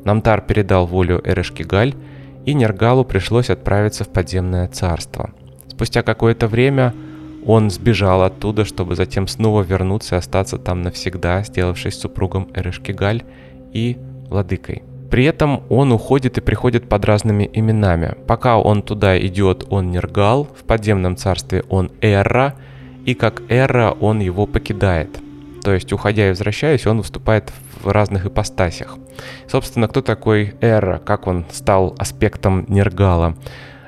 Намтар 0.05 0.41
передал 0.43 0.87
волю 0.87 1.21
Эрешкигаль, 1.25 1.95
и 2.45 2.55
Нергалу 2.55 3.05
пришлось 3.05 3.51
отправиться 3.51 4.05
в 4.05 4.09
подземное 4.09 4.69
царство. 4.69 5.31
Спустя 5.69 6.03
какое-то 6.03 6.47
время 6.47 6.95
он 7.45 7.71
сбежал 7.71 8.23
оттуда, 8.23 8.65
чтобы 8.65 8.97
затем 8.97 9.29
снова 9.29 9.63
вернуться 9.63 10.17
и 10.17 10.19
остаться 10.19 10.59
там 10.59 10.83
навсегда, 10.83 11.43
сделавшись 11.43 11.99
супругом 11.99 12.49
Эрешкигаль 12.55 13.23
и 13.73 13.97
владыкой. 14.29 14.83
При 15.11 15.25
этом 15.25 15.63
он 15.69 15.93
уходит 15.93 16.39
и 16.39 16.41
приходит 16.41 16.89
под 16.89 17.05
разными 17.05 17.49
именами. 17.53 18.17
Пока 18.27 18.59
он 18.59 18.83
туда 18.83 19.19
идет, 19.19 19.65
он 19.71 19.91
Нергал, 19.91 20.45
в 20.45 20.65
подземном 20.65 21.17
царстве 21.17 21.63
он 21.69 21.93
Эра, 22.01 22.55
и 23.05 23.15
как 23.15 23.43
Эра 23.49 23.93
он 24.01 24.21
его 24.21 24.47
покидает. 24.47 25.21
То 25.63 25.73
есть, 25.73 25.93
уходя 25.93 26.27
и 26.27 26.31
возвращаясь, 26.31 26.87
он 26.87 26.99
выступает 26.99 27.53
в 27.83 27.89
разных 27.89 28.27
ипостасях. 28.27 28.99
Собственно, 29.47 29.89
кто 29.89 30.03
такой 30.03 30.55
Эра, 30.61 30.99
как 30.99 31.27
он 31.27 31.45
стал 31.53 31.95
аспектом 31.99 32.65
Нергала? 32.69 33.37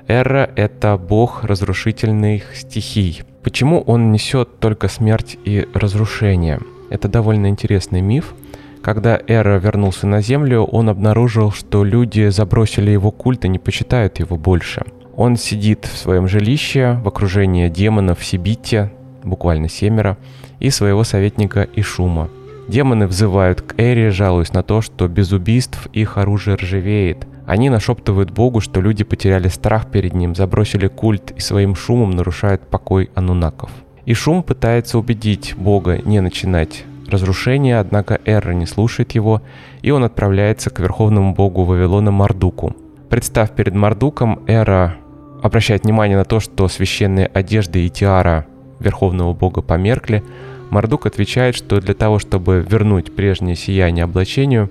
Эра— 0.09 0.49
это 0.57 0.97
бог 0.97 1.43
разрушительных 1.43 2.55
стихий. 2.55 3.23
Почему 3.43 3.81
он 3.81 4.13
несет 4.13 4.61
только 4.61 4.89
смерть 4.89 5.37
и 5.45 5.67
разрушение? 5.75 6.61
Это 6.91 7.09
довольно 7.09 7.49
интересный 7.49 8.01
миф. 8.01 8.35
Когда 8.83 9.21
Эра 9.27 9.59
вернулся 9.59 10.07
на 10.07 10.21
Землю, 10.21 10.63
он 10.63 10.89
обнаружил, 10.89 11.51
что 11.51 11.83
люди 11.83 12.29
забросили 12.29 12.93
его 12.93 13.11
культ 13.11 13.45
и 13.45 13.49
не 13.49 13.59
почитают 13.59 14.21
его 14.21 14.37
больше. 14.37 14.85
Он 15.17 15.37
сидит 15.37 15.87
в 15.87 15.97
своем 15.97 16.29
жилище 16.29 17.01
в 17.03 17.09
окружении 17.09 17.69
демонов 17.69 18.25
Сибити, 18.25 18.93
буквально 19.25 19.69
семеро, 19.69 20.19
и 20.61 20.71
своего 20.71 21.03
советника 21.03 21.67
Ишума. 21.75 22.29
Демоны 22.69 23.09
взывают 23.09 23.63
к 23.63 23.75
Эре, 23.77 24.11
жалуясь 24.11 24.53
на 24.53 24.63
то, 24.63 24.83
что 24.83 25.09
без 25.09 25.33
убийств 25.33 25.89
их 25.93 26.17
оружие 26.17 26.57
ржавеет. 26.57 27.27
Они 27.47 27.71
нашептывают 27.71 28.31
Богу, 28.31 28.61
что 28.61 28.81
люди 28.81 29.05
потеряли 29.05 29.49
страх 29.49 29.89
перед 29.91 30.15
ним, 30.15 30.35
забросили 30.35 30.89
культ 30.89 31.31
и 31.31 31.41
своим 31.41 31.77
шумом 31.77 32.11
нарушают 32.11 32.63
покой 32.63 33.09
анунаков. 33.15 33.71
И 34.05 34.15
шум 34.15 34.43
пытается 34.43 34.99
убедить 34.99 35.55
Бога 35.57 36.01
не 36.05 36.21
начинать 36.21 36.85
разрушение, 37.09 37.79
однако 37.79 38.21
Эра 38.25 38.53
не 38.53 38.67
слушает 38.67 39.13
его, 39.13 39.43
и 39.83 39.93
он 39.93 40.03
отправляется 40.03 40.71
к 40.71 40.81
верховному 40.81 41.35
богу 41.35 41.63
Вавилона 41.63 42.11
Мардуку. 42.11 42.75
Представ 43.09 43.53
перед 43.53 43.75
Мардуком, 43.75 44.41
Эра 44.49 44.97
обращает 45.41 45.85
внимание 45.85 46.17
на 46.17 46.25
то, 46.25 46.41
что 46.41 46.67
священные 46.67 47.27
одежды 47.27 47.87
и 47.87 47.91
тиара 47.91 48.47
верховного 48.81 49.33
бога 49.35 49.63
померкли, 49.63 50.25
Мардук 50.71 51.07
отвечает, 51.07 51.55
что 51.55 51.81
для 51.81 51.95
того, 51.95 52.19
чтобы 52.19 52.67
вернуть 52.69 53.15
прежнее 53.15 53.55
сияние 53.55 54.03
облачению, 54.03 54.69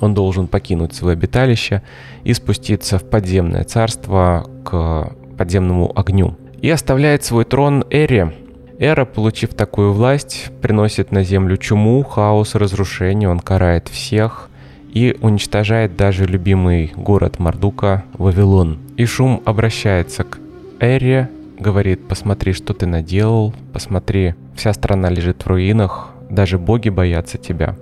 он 0.00 0.14
должен 0.14 0.46
покинуть 0.46 0.94
свое 0.94 1.14
обиталище 1.14 1.82
и 2.24 2.32
спуститься 2.34 2.98
в 2.98 3.04
подземное 3.04 3.64
царство 3.64 4.48
к 4.64 5.12
подземному 5.36 5.92
огню. 5.94 6.36
И 6.60 6.70
оставляет 6.70 7.24
свой 7.24 7.44
трон 7.44 7.84
Эре. 7.90 8.32
Эра, 8.78 9.04
получив 9.04 9.54
такую 9.54 9.92
власть, 9.92 10.50
приносит 10.60 11.12
на 11.12 11.22
землю 11.22 11.56
чуму, 11.56 12.02
хаос, 12.02 12.54
разрушение, 12.54 13.28
он 13.28 13.38
карает 13.38 13.88
всех 13.88 14.50
и 14.92 15.16
уничтожает 15.20 15.96
даже 15.96 16.24
любимый 16.24 16.92
город 16.96 17.38
Мардука 17.38 18.04
Вавилон. 18.14 18.78
И 18.96 19.04
шум 19.04 19.42
обращается 19.44 20.24
к 20.24 20.38
Эре 20.80 21.28
говорит, 21.58 22.06
посмотри, 22.08 22.52
что 22.52 22.74
ты 22.74 22.86
наделал, 22.86 23.54
посмотри, 23.72 24.34
вся 24.54 24.72
страна 24.72 25.08
лежит 25.08 25.42
в 25.42 25.46
руинах, 25.46 26.10
даже 26.30 26.58
боги 26.58 26.88
боятся 26.88 27.38
тебя. 27.38 27.76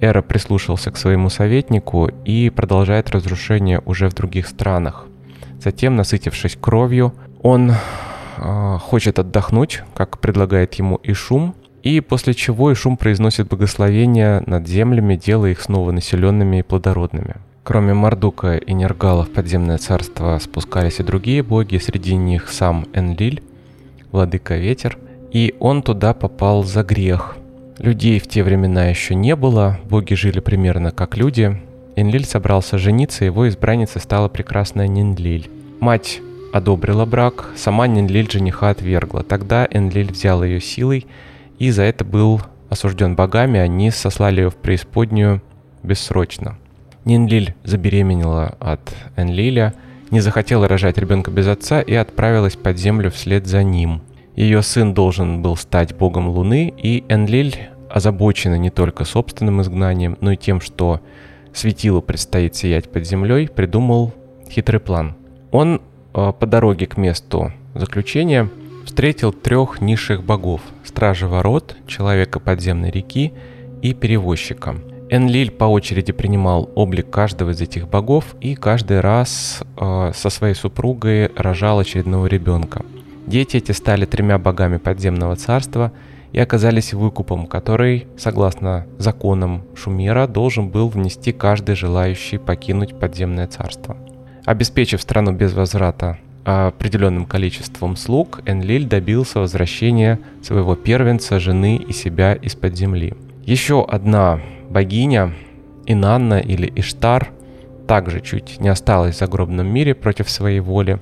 Эра 0.00 0.22
прислушался 0.22 0.90
к 0.90 0.96
своему 0.96 1.28
советнику 1.28 2.08
и 2.24 2.50
продолжает 2.50 3.10
разрушение 3.10 3.82
уже 3.84 4.08
в 4.08 4.14
других 4.14 4.48
странах. 4.48 5.06
Затем, 5.62 5.96
насытившись 5.96 6.56
кровью, 6.58 7.14
он 7.42 7.72
э, 7.72 8.78
хочет 8.80 9.18
отдохнуть, 9.18 9.82
как 9.94 10.18
предлагает 10.18 10.74
ему 10.74 10.98
Ишум, 11.02 11.54
и 11.82 12.00
после 12.00 12.34
чего 12.34 12.72
Ишум 12.72 12.96
произносит 12.96 13.48
благословение 13.48 14.42
над 14.46 14.66
землями, 14.66 15.16
делая 15.16 15.52
их 15.52 15.60
снова 15.60 15.90
населенными 15.92 16.58
и 16.58 16.62
плодородными. 16.62 17.36
Кроме 17.62 17.92
Мардука 17.92 18.56
и 18.56 18.72
Нергала 18.72 19.24
в 19.24 19.30
подземное 19.30 19.78
царство 19.78 20.38
спускались 20.38 21.00
и 21.00 21.02
другие 21.02 21.42
боги, 21.42 21.76
среди 21.76 22.16
них 22.16 22.48
сам 22.48 22.86
Энлиль, 22.94 23.42
владыка 24.12 24.56
ветер, 24.56 24.98
и 25.30 25.54
он 25.60 25.82
туда 25.82 26.14
попал 26.14 26.64
за 26.64 26.82
грех. 26.82 27.36
Людей 27.80 28.18
в 28.18 28.26
те 28.26 28.42
времена 28.42 28.88
еще 28.88 29.14
не 29.14 29.34
было, 29.34 29.80
боги 29.88 30.12
жили 30.12 30.40
примерно 30.40 30.90
как 30.90 31.16
люди. 31.16 31.58
Энлиль 31.96 32.26
собрался 32.26 32.76
жениться, 32.76 33.24
его 33.24 33.48
избранницей 33.48 34.02
стала 34.02 34.28
прекрасная 34.28 34.86
Нинлиль. 34.86 35.48
Мать 35.80 36.20
одобрила 36.52 37.06
брак, 37.06 37.48
сама 37.56 37.86
Нинлиль 37.86 38.30
жениха 38.30 38.68
отвергла. 38.68 39.22
Тогда 39.22 39.66
Энлиль 39.70 40.12
взял 40.12 40.44
ее 40.44 40.60
силой 40.60 41.06
и 41.58 41.70
за 41.70 41.84
это 41.84 42.04
был 42.04 42.42
осужден 42.68 43.16
богами, 43.16 43.58
они 43.58 43.90
сослали 43.90 44.42
ее 44.42 44.50
в 44.50 44.56
преисподнюю 44.56 45.40
бессрочно. 45.82 46.58
Нинлиль 47.06 47.54
забеременела 47.64 48.56
от 48.60 48.94
Энлиля, 49.16 49.72
не 50.10 50.20
захотела 50.20 50.68
рожать 50.68 50.98
ребенка 50.98 51.30
без 51.30 51.46
отца 51.46 51.80
и 51.80 51.94
отправилась 51.94 52.56
под 52.56 52.76
землю 52.76 53.10
вслед 53.10 53.46
за 53.46 53.62
ним. 53.62 54.02
Ее 54.36 54.62
сын 54.62 54.94
должен 54.94 55.42
был 55.42 55.56
стать 55.56 55.94
богом 55.94 56.28
Луны, 56.28 56.72
и 56.76 57.04
Энлиль, 57.08 57.69
озабочена 57.90 58.56
не 58.56 58.70
только 58.70 59.04
собственным 59.04 59.60
изгнанием, 59.62 60.16
но 60.20 60.32
и 60.32 60.36
тем, 60.36 60.60
что 60.60 61.00
светилу 61.52 62.02
предстоит 62.02 62.54
сиять 62.54 62.90
под 62.90 63.06
землей, 63.06 63.48
придумал 63.48 64.12
хитрый 64.48 64.80
план. 64.80 65.14
Он 65.50 65.80
э, 66.14 66.32
по 66.38 66.46
дороге 66.46 66.86
к 66.86 66.96
месту 66.96 67.52
заключения 67.74 68.48
встретил 68.84 69.32
трех 69.32 69.80
низших 69.80 70.24
богов– 70.24 70.60
Стражи 70.84 71.26
Ворот, 71.26 71.76
Человека 71.86 72.40
Подземной 72.40 72.90
Реки 72.90 73.32
и 73.82 73.94
Перевозчика– 73.94 74.76
Энлиль 75.12 75.50
по 75.50 75.64
очереди 75.64 76.12
принимал 76.12 76.70
облик 76.76 77.10
каждого 77.10 77.50
из 77.50 77.60
этих 77.60 77.88
богов 77.88 78.36
и 78.40 78.54
каждый 78.54 79.00
раз 79.00 79.60
э, 79.76 80.12
со 80.14 80.30
своей 80.30 80.54
супругой 80.54 81.32
рожал 81.34 81.80
очередного 81.80 82.26
ребенка. 82.26 82.84
Дети 83.26 83.56
эти 83.56 83.72
стали 83.72 84.06
тремя 84.06 84.38
богами 84.38 84.76
подземного 84.76 85.34
царства 85.34 85.90
и 86.32 86.38
оказались 86.38 86.92
выкупом, 86.92 87.46
который, 87.46 88.06
согласно 88.16 88.86
законам 88.98 89.62
Шумера, 89.74 90.26
должен 90.26 90.68
был 90.68 90.88
внести 90.88 91.32
каждый 91.32 91.74
желающий 91.74 92.38
покинуть 92.38 92.98
подземное 92.98 93.46
царство. 93.46 93.96
Обеспечив 94.44 95.02
страну 95.02 95.32
без 95.32 95.52
возврата 95.52 96.18
определенным 96.44 97.26
количеством 97.26 97.96
слуг, 97.96 98.40
Энлиль 98.46 98.86
добился 98.86 99.40
возвращения 99.40 100.18
своего 100.42 100.74
первенца, 100.74 101.38
жены 101.38 101.76
и 101.76 101.92
себя 101.92 102.34
из-под 102.34 102.76
земли. 102.76 103.14
Еще 103.44 103.84
одна 103.84 104.40
богиня 104.68 105.32
Инанна 105.86 106.38
или 106.38 106.72
Иштар 106.76 107.30
также 107.86 108.20
чуть 108.20 108.60
не 108.60 108.68
осталась 108.68 109.16
в 109.16 109.18
загробном 109.18 109.66
мире 109.66 109.94
против 109.94 110.30
своей 110.30 110.60
воли. 110.60 111.00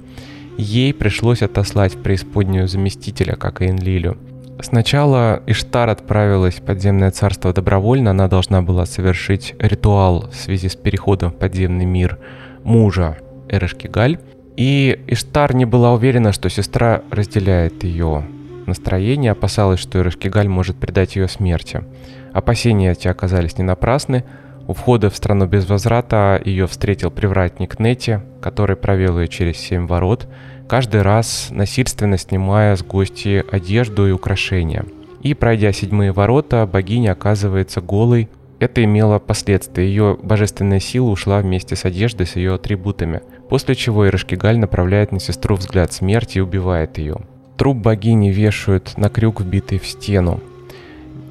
Ей 0.57 0.93
пришлось 0.93 1.43
отослать 1.43 1.95
в 1.95 2.03
преисподнюю 2.03 2.67
заместителя, 2.67 3.37
как 3.37 3.63
и 3.63 3.67
Энлилю. 3.67 4.17
Сначала 4.61 5.43
Иштар 5.47 5.89
отправилась 5.89 6.57
в 6.57 6.63
подземное 6.63 7.11
царство 7.13 7.53
добровольно, 7.53 8.11
она 8.11 8.29
должна 8.29 8.61
была 8.61 8.87
совершить 8.87 9.55
ритуал 9.59 10.29
в 10.31 10.35
связи 10.35 10.69
с 10.69 10.75
переходом 10.75 11.31
в 11.31 11.37
подземный 11.37 11.85
мир 11.85 12.19
мужа 12.65 13.19
Эрешкигаль. 13.49 14.19
И 14.57 15.01
Иштар 15.07 15.55
не 15.55 15.65
была 15.65 15.93
уверена, 15.93 16.33
что 16.33 16.51
сестра 16.51 17.03
разделяет 17.11 17.85
ее 17.85 18.25
настроение, 18.67 19.33
опасалась, 19.33 19.81
что 19.81 20.01
Эрешкигаль 20.01 20.49
может 20.49 20.77
предать 20.77 21.15
ее 21.15 21.29
смерти. 21.29 21.85
Опасения 22.33 22.93
эти 22.93 23.07
оказались 23.09 23.59
не 23.59 23.65
напрасны. 23.65 24.25
У 24.69 24.75
входа 24.75 25.09
в 25.09 25.17
страну 25.17 25.47
без 25.47 25.67
возврата 25.67 26.39
ее 26.45 26.67
встретил 26.67 27.11
привратник 27.11 27.81
Нети, 27.81 28.21
который 28.43 28.77
провел 28.77 29.19
ее 29.19 29.27
через 29.27 29.57
семь 29.57 29.87
ворот, 29.87 30.29
каждый 30.69 31.01
раз 31.01 31.49
насильственно 31.51 32.19
снимая 32.19 32.77
с 32.77 32.83
гости 32.83 33.43
одежду 33.51 34.07
и 34.07 34.13
украшения. 34.13 34.85
И 35.23 35.33
пройдя 35.33 35.73
седьмые 35.73 36.13
ворота, 36.13 36.69
богиня 36.71 37.13
оказывается 37.13 37.81
голой. 37.81 38.29
Это 38.59 38.85
имело 38.85 39.19
последствия. 39.19 39.87
Ее 39.87 40.19
божественная 40.23 40.81
сила 40.81 41.09
ушла 41.09 41.41
вместе 41.41 41.75
с 41.75 41.87
одеждой, 41.87 42.27
с 42.27 42.37
ее 42.37 42.55
атрибутами. 42.55 43.23
После 43.49 43.75
чего 43.75 44.07
Ирашкигаль 44.07 44.59
направляет 44.59 45.13
на 45.13 45.19
сестру 45.19 45.57
взгляд 45.57 45.95
смерти 45.95 46.39
и 46.39 46.43
убивает 46.43 46.99
ее. 46.99 47.17
Труп 47.57 47.79
богини 47.79 48.29
вешают 48.29 48.99
на 48.99 49.09
крюк, 49.09 49.41
вбитый 49.41 49.79
в 49.79 49.87
стену. 49.87 50.41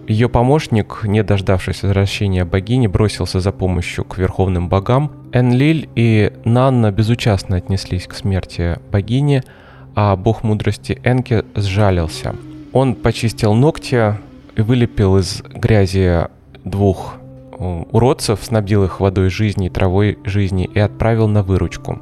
Ее 0.07 0.29
помощник, 0.29 1.01
не 1.03 1.21
дождавшись 1.21 1.83
возвращения 1.83 2.45
богини, 2.45 2.87
бросился 2.87 3.41
за 3.41 3.51
помощью 3.51 4.05
к 4.05 4.17
верховным 4.17 4.69
богам. 4.69 5.11
Энлиль 5.33 5.89
и 5.95 6.31
Нанна 6.45 6.91
безучастно 6.93 7.57
отнеслись 7.57 8.07
к 8.07 8.13
смерти 8.13 8.79
богини, 8.89 9.43
а 9.95 10.15
бог 10.15 10.43
мудрости 10.43 11.01
Энки 11.03 11.43
сжалился. 11.55 12.35
Он 12.71 12.95
почистил 12.95 13.53
ногти 13.53 14.15
и 14.55 14.61
вылепил 14.61 15.17
из 15.17 15.41
грязи 15.41 16.27
двух 16.63 17.15
э, 17.59 17.83
уродцев, 17.91 18.39
снабдил 18.41 18.85
их 18.85 19.01
водой 19.01 19.29
жизни 19.29 19.67
и 19.67 19.69
травой 19.69 20.19
жизни 20.23 20.69
и 20.73 20.79
отправил 20.79 21.27
на 21.27 21.43
выручку. 21.43 21.99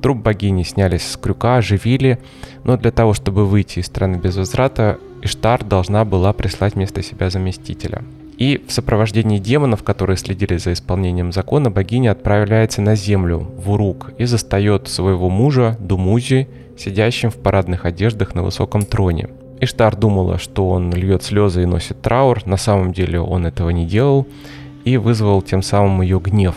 Труп 0.00 0.18
богини 0.18 0.62
сняли 0.62 0.98
с 0.98 1.16
крюка, 1.16 1.56
оживили, 1.56 2.18
но 2.64 2.76
для 2.76 2.90
того, 2.90 3.14
чтобы 3.14 3.46
выйти 3.46 3.80
из 3.80 3.86
страны 3.86 4.16
без 4.16 4.36
возврата, 4.36 4.98
Иштар 5.22 5.64
должна 5.64 6.04
была 6.04 6.32
прислать 6.32 6.74
вместо 6.74 7.02
себя 7.02 7.30
заместителя. 7.30 8.02
И 8.36 8.62
в 8.64 8.72
сопровождении 8.72 9.38
демонов, 9.38 9.82
которые 9.82 10.16
следили 10.16 10.58
за 10.58 10.72
исполнением 10.72 11.32
закона, 11.32 11.72
богиня 11.72 12.12
отправляется 12.12 12.80
на 12.80 12.94
землю, 12.94 13.50
в 13.58 13.72
Урук, 13.72 14.12
и 14.16 14.26
застает 14.26 14.86
своего 14.86 15.28
мужа, 15.28 15.76
Думузи, 15.80 16.46
сидящим 16.78 17.30
в 17.30 17.36
парадных 17.36 17.84
одеждах 17.84 18.36
на 18.36 18.44
высоком 18.44 18.82
троне. 18.82 19.28
Иштар 19.60 19.96
думала, 19.96 20.38
что 20.38 20.68
он 20.68 20.92
льет 20.92 21.24
слезы 21.24 21.64
и 21.64 21.66
носит 21.66 22.00
траур, 22.00 22.46
на 22.46 22.56
самом 22.56 22.92
деле 22.92 23.20
он 23.20 23.44
этого 23.44 23.70
не 23.70 23.86
делал, 23.86 24.28
и 24.84 24.96
вызвал 24.96 25.42
тем 25.42 25.62
самым 25.62 26.00
ее 26.02 26.20
гнев. 26.20 26.54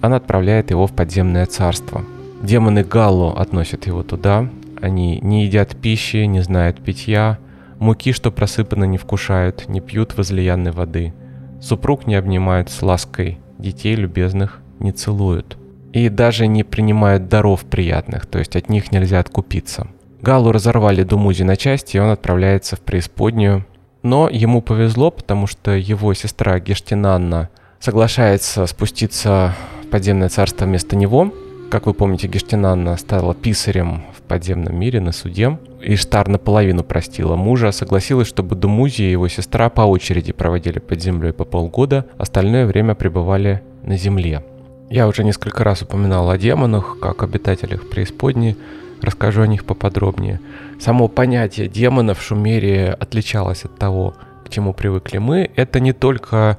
Она 0.00 0.16
отправляет 0.16 0.72
его 0.72 0.88
в 0.88 0.92
подземное 0.92 1.46
царство– 1.46 2.02
Демоны 2.44 2.84
Галло 2.84 3.32
относят 3.40 3.86
его 3.86 4.02
туда. 4.02 4.50
Они 4.82 5.18
не 5.22 5.46
едят 5.46 5.74
пищи, 5.76 6.26
не 6.26 6.40
знают 6.40 6.78
питья, 6.78 7.38
муки, 7.78 8.12
что 8.12 8.30
просыпаны, 8.30 8.86
не 8.86 8.98
вкушают, 8.98 9.66
не 9.66 9.80
пьют 9.80 10.14
возлиянной 10.14 10.72
воды. 10.72 11.14
Супруг 11.62 12.06
не 12.06 12.16
обнимают 12.16 12.68
с 12.68 12.82
лаской, 12.82 13.38
детей 13.58 13.94
любезных 13.94 14.60
не 14.78 14.92
целуют. 14.92 15.56
И 15.94 16.10
даже 16.10 16.46
не 16.46 16.64
принимают 16.64 17.28
даров 17.28 17.64
приятных, 17.64 18.26
то 18.26 18.38
есть 18.38 18.56
от 18.56 18.68
них 18.68 18.92
нельзя 18.92 19.20
откупиться. 19.20 19.86
Галу 20.20 20.52
разорвали 20.52 21.02
Думузи 21.02 21.44
на 21.44 21.56
части, 21.56 21.96
и 21.96 22.00
он 22.00 22.10
отправляется 22.10 22.76
в 22.76 22.80
преисподнюю. 22.80 23.64
Но 24.02 24.28
ему 24.28 24.60
повезло, 24.60 25.10
потому 25.10 25.46
что 25.46 25.70
его 25.70 26.12
сестра 26.12 26.60
Гештинанна 26.60 27.48
соглашается 27.80 28.66
спуститься 28.66 29.54
в 29.82 29.86
подземное 29.86 30.28
царство 30.28 30.66
вместо 30.66 30.94
него. 30.94 31.32
Как 31.74 31.86
вы 31.86 31.92
помните, 31.92 32.28
Гештинанна 32.28 32.96
стала 32.96 33.34
писарем 33.34 34.04
в 34.16 34.22
подземном 34.22 34.78
мире 34.78 35.00
на 35.00 35.10
суде. 35.10 35.58
Иштар 35.82 36.28
наполовину 36.28 36.84
простила 36.84 37.34
мужа, 37.34 37.72
согласилась, 37.72 38.28
чтобы 38.28 38.54
Думузи 38.54 39.02
и 39.02 39.10
его 39.10 39.26
сестра 39.26 39.68
по 39.70 39.80
очереди 39.80 40.32
проводили 40.32 40.78
под 40.78 41.02
землей 41.02 41.32
по 41.32 41.44
полгода, 41.44 42.06
остальное 42.16 42.66
время 42.66 42.94
пребывали 42.94 43.60
на 43.82 43.96
земле. 43.96 44.44
Я 44.88 45.08
уже 45.08 45.24
несколько 45.24 45.64
раз 45.64 45.82
упоминал 45.82 46.30
о 46.30 46.38
демонах, 46.38 46.96
как 47.00 47.24
обитателях 47.24 47.90
преисподней, 47.90 48.56
Расскажу 49.02 49.42
о 49.42 49.48
них 49.48 49.64
поподробнее. 49.64 50.38
Само 50.78 51.08
понятие 51.08 51.66
демона 51.66 52.14
в 52.14 52.22
Шумере 52.22 52.92
отличалось 52.92 53.64
от 53.64 53.76
того, 53.76 54.14
к 54.46 54.48
чему 54.48 54.74
привыкли 54.74 55.18
мы. 55.18 55.50
Это 55.56 55.80
не 55.80 55.92
только 55.92 56.56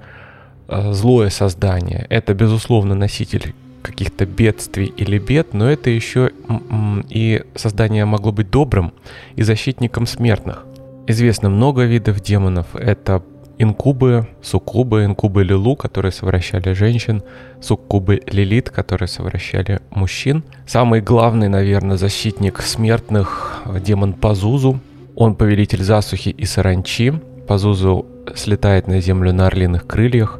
э, 0.67 0.91
злое 0.91 1.29
создание, 1.29 2.05
это, 2.09 2.33
безусловно, 2.33 2.95
носитель 2.95 3.55
каких-то 3.85 4.25
бедствий 4.25 4.93
или 4.97 5.19
бед, 5.19 5.53
но 5.53 5.69
это 5.69 5.89
еще 5.89 6.31
и 7.09 7.43
создание 7.55 8.05
могло 8.05 8.31
быть 8.31 8.49
добрым 8.49 8.93
и 9.35 9.43
защитником 9.43 10.07
смертных. 10.07 10.65
Известно 11.07 11.49
много 11.49 11.83
видов 11.83 12.21
демонов. 12.21 12.75
Это 12.75 13.21
инкубы, 13.57 14.27
суккубы, 14.41 15.05
инкубы 15.05 15.43
Лилу, 15.43 15.75
которые 15.75 16.11
совращали 16.11 16.73
женщин, 16.73 17.21
суккубы 17.61 18.21
Лилит, 18.27 18.69
которые 18.69 19.07
совращали 19.07 19.79
мужчин. 19.91 20.43
Самый 20.67 21.01
главный, 21.01 21.47
наверное, 21.47 21.97
защитник 21.97 22.61
смертных– 22.61 23.61
демон 23.85 24.13
Пазузу. 24.13 24.79
Он 25.15 25.35
повелитель 25.35 25.83
засухи 25.83 26.29
и 26.29 26.45
саранчи. 26.45 27.13
Пазузу 27.47 28.05
слетает 28.35 28.87
на 28.87 28.99
землю 28.99 29.31
на 29.31 29.47
орлиных 29.47 29.85
крыльях. 29.87 30.39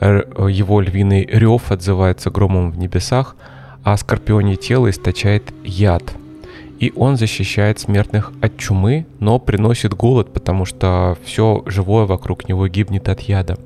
Его 0.00 0.80
львиный 0.80 1.26
рев 1.26 1.70
отзывается 1.70 2.30
громом 2.30 2.70
в 2.72 2.78
небесах, 2.78 3.36
а 3.84 3.96
скорпионе 3.96 4.56
тело 4.56 4.90
источает 4.90 5.44
яд– 5.64 6.02
и 6.80 6.94
он 6.96 7.18
защищает 7.18 7.78
смертных 7.78 8.32
от 8.40 8.56
чумы, 8.56 9.06
но 9.20 9.38
приносит 9.38 9.92
голод, 9.92 10.32
потому 10.32 10.64
что 10.64 11.16
все 11.24 11.62
живое 11.66 12.06
вокруг 12.06 12.48
него 12.48 12.66
гибнет 12.68 13.08
от 13.10 13.20
яда. 13.20 13.58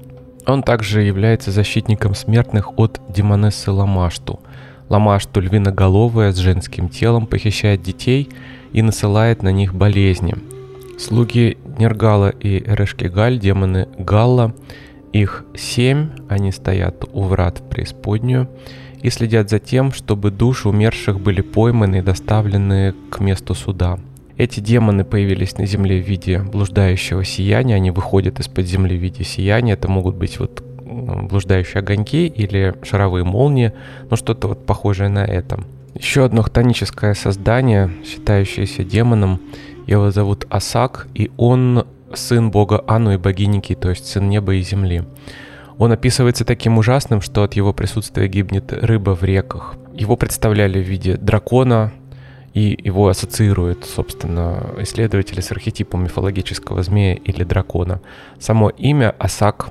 Он 0.46 0.64
также 0.64 1.02
является 1.02 1.52
защитником 1.52 2.16
смертных 2.16 2.76
от 2.76 3.00
демонессы 3.08 3.70
Ламашту. 3.70 4.40
Ламашту 4.88 5.40
львиноголовая 5.40 6.32
с 6.32 6.36
женским 6.36 6.88
телом 6.88 7.26
похищает 7.26 7.82
детей 7.82 8.28
и 8.72 8.82
насылает 8.82 9.44
на 9.44 9.52
них 9.52 9.74
болезни. 9.74 10.34
Слуги 10.98 11.56
Нергала 11.78 12.30
и 12.30 12.58
Эрешкигаль, 12.58 13.38
демоны 13.38 13.86
Галла, 13.96 14.52
их 15.14 15.44
семь, 15.56 16.10
они 16.28 16.50
стоят 16.50 17.04
у 17.12 17.22
врат 17.22 17.60
в 17.60 17.62
преисподнюю, 17.62 18.48
и 19.00 19.10
следят 19.10 19.48
за 19.48 19.60
тем, 19.60 19.92
чтобы 19.92 20.30
души 20.30 20.68
умерших 20.68 21.20
были 21.20 21.40
пойманы 21.40 21.98
и 21.98 22.02
доставлены 22.02 22.94
к 23.10 23.20
месту 23.20 23.54
суда. 23.54 23.98
Эти 24.36 24.58
демоны 24.58 25.04
появились 25.04 25.56
на 25.56 25.66
Земле 25.66 26.02
в 26.02 26.08
виде 26.08 26.40
блуждающего 26.40 27.22
сияния, 27.22 27.76
они 27.76 27.92
выходят 27.92 28.40
из-под 28.40 28.66
Земли 28.66 28.98
в 28.98 29.00
виде 29.00 29.22
сияния, 29.22 29.74
это 29.74 29.88
могут 29.88 30.16
быть 30.16 30.40
вот 30.40 30.64
блуждающие 30.84 31.80
огоньки 31.80 32.26
или 32.26 32.74
шаровые 32.82 33.24
молнии, 33.24 33.72
но 34.10 34.16
что-то 34.16 34.48
вот 34.48 34.66
похожее 34.66 35.10
на 35.10 35.24
это. 35.24 35.60
Еще 35.94 36.24
одно 36.24 36.42
хтоническое 36.42 37.14
создание, 37.14 37.90
считающееся 38.04 38.82
демоном, 38.82 39.40
его 39.86 40.10
зовут 40.10 40.46
Асак, 40.50 41.06
и 41.14 41.30
он 41.36 41.86
сын 42.16 42.50
бога 42.50 42.84
Ану 42.86 43.12
и 43.12 43.16
богиники, 43.16 43.74
то 43.74 43.90
есть 43.90 44.06
сын 44.06 44.28
неба 44.28 44.54
и 44.54 44.62
земли. 44.62 45.04
Он 45.78 45.92
описывается 45.92 46.44
таким 46.44 46.78
ужасным, 46.78 47.20
что 47.20 47.42
от 47.42 47.54
его 47.54 47.72
присутствия 47.72 48.28
гибнет 48.28 48.72
рыба 48.72 49.16
в 49.16 49.24
реках. 49.24 49.74
Его 49.92 50.16
представляли 50.16 50.82
в 50.82 50.86
виде 50.86 51.16
дракона, 51.16 51.92
и 52.52 52.78
его 52.84 53.08
ассоциируют, 53.08 53.84
собственно, 53.84 54.74
исследователи 54.78 55.40
с 55.40 55.50
архетипом 55.50 56.04
мифологического 56.04 56.82
змея 56.84 57.14
или 57.14 57.42
дракона. 57.42 58.00
Само 58.38 58.70
имя 58.70 59.14
Асак 59.18 59.70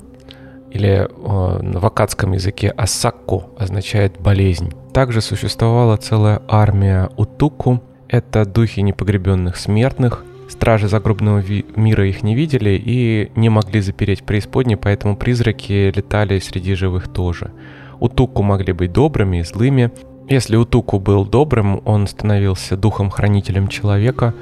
или 0.70 1.08
э, 1.08 1.62
на 1.62 1.80
акадском 1.80 2.34
языке 2.34 2.70
Асакко 2.70 3.46
означает 3.58 4.20
болезнь. 4.20 4.74
Также 4.94 5.22
существовала 5.22 5.96
целая 5.98 6.42
армия 6.48 7.10
Утуку, 7.16 7.82
это 8.10 8.46
духи 8.46 8.82
непогребенных 8.82 9.56
смертных, 9.56 10.26
Стражи 10.50 10.88
загробного 10.88 11.44
мира 11.76 12.08
их 12.08 12.24
не 12.24 12.36
видели 12.36 12.82
и 12.84 13.32
не 13.36 13.50
могли 13.50 13.82
запереть 13.82 14.24
преисподней, 14.24 14.78
поэтому 14.78 15.16
призраки 15.16 15.92
летали 15.96 16.40
среди 16.40 16.76
живых 16.76 17.08
тоже. 17.08 17.52
Утуку 18.00 18.44
могли 18.44 18.74
быть 18.74 18.92
добрыми 18.92 19.38
и 19.38 19.44
злыми. 19.44 19.92
Если 20.30 20.56
Утуку 20.56 21.00
был 21.00 21.26
добрым, 21.26 21.82
он 21.86 22.08
становился 22.08 22.78
духом-хранителем 22.78 23.68
человека, 23.68 24.34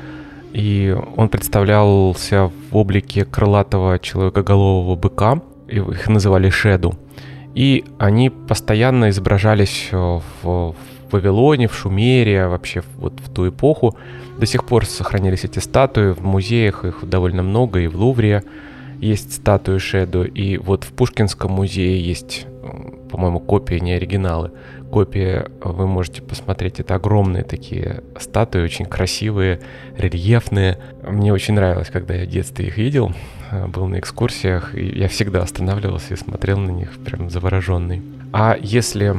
и 0.54 0.96
он 1.16 1.30
представлялся 1.30 2.52
в 2.70 2.76
облике 2.76 3.26
крылатого 3.26 4.00
человекоголового 4.00 4.96
быка, 4.96 5.42
их 5.68 6.08
называли 6.10 6.50
Шеду. 6.50 6.94
И 7.56 7.86
они 7.98 8.30
постоянно 8.30 9.10
изображались 9.10 9.90
в, 9.92 10.24
в 10.44 10.76
Вавилоне, 11.12 11.68
в 11.68 11.76
Шумере, 11.76 12.48
вообще 12.48 12.84
вот 12.98 13.20
в 13.20 13.30
ту 13.34 13.50
эпоху. 13.50 13.96
До 14.42 14.48
сих 14.48 14.66
пор 14.66 14.88
сохранились 14.88 15.44
эти 15.44 15.60
статуи, 15.60 16.14
в 16.14 16.24
музеях 16.24 16.84
их 16.84 17.08
довольно 17.08 17.44
много, 17.44 17.80
и 17.80 17.86
в 17.86 17.96
Лувре 17.96 18.44
есть 19.00 19.34
статуи 19.34 19.78
Шеду, 19.78 20.24
и 20.24 20.58
вот 20.58 20.84
в 20.84 20.94
Пушкинском 20.94 21.52
музее 21.52 22.04
есть, 22.04 22.48
по-моему, 23.12 23.40
копии, 23.40 23.76
не 23.76 23.94
оригиналы. 23.94 24.50
Копии 24.92 25.44
вы 25.64 25.86
можете 25.86 26.24
посмотреть, 26.24 26.80
это 26.80 26.96
огромные 26.96 27.44
такие 27.44 28.02
статуи, 28.20 28.64
очень 28.64 28.86
красивые, 28.86 29.60
рельефные. 29.96 30.80
Мне 31.08 31.32
очень 31.32 31.54
нравилось, 31.54 31.92
когда 31.92 32.16
я 32.16 32.26
в 32.26 32.30
детстве 32.30 32.66
их 32.66 32.78
видел, 32.78 33.14
был 33.68 33.86
на 33.86 34.00
экскурсиях, 34.00 34.74
и 34.74 34.84
я 34.84 35.08
всегда 35.08 35.44
останавливался 35.44 36.16
и 36.16 36.18
смотрел 36.18 36.58
на 36.58 36.72
них 36.72 36.90
прям 37.06 37.30
завороженный. 37.30 38.02
А 38.34 38.58
если 38.60 39.16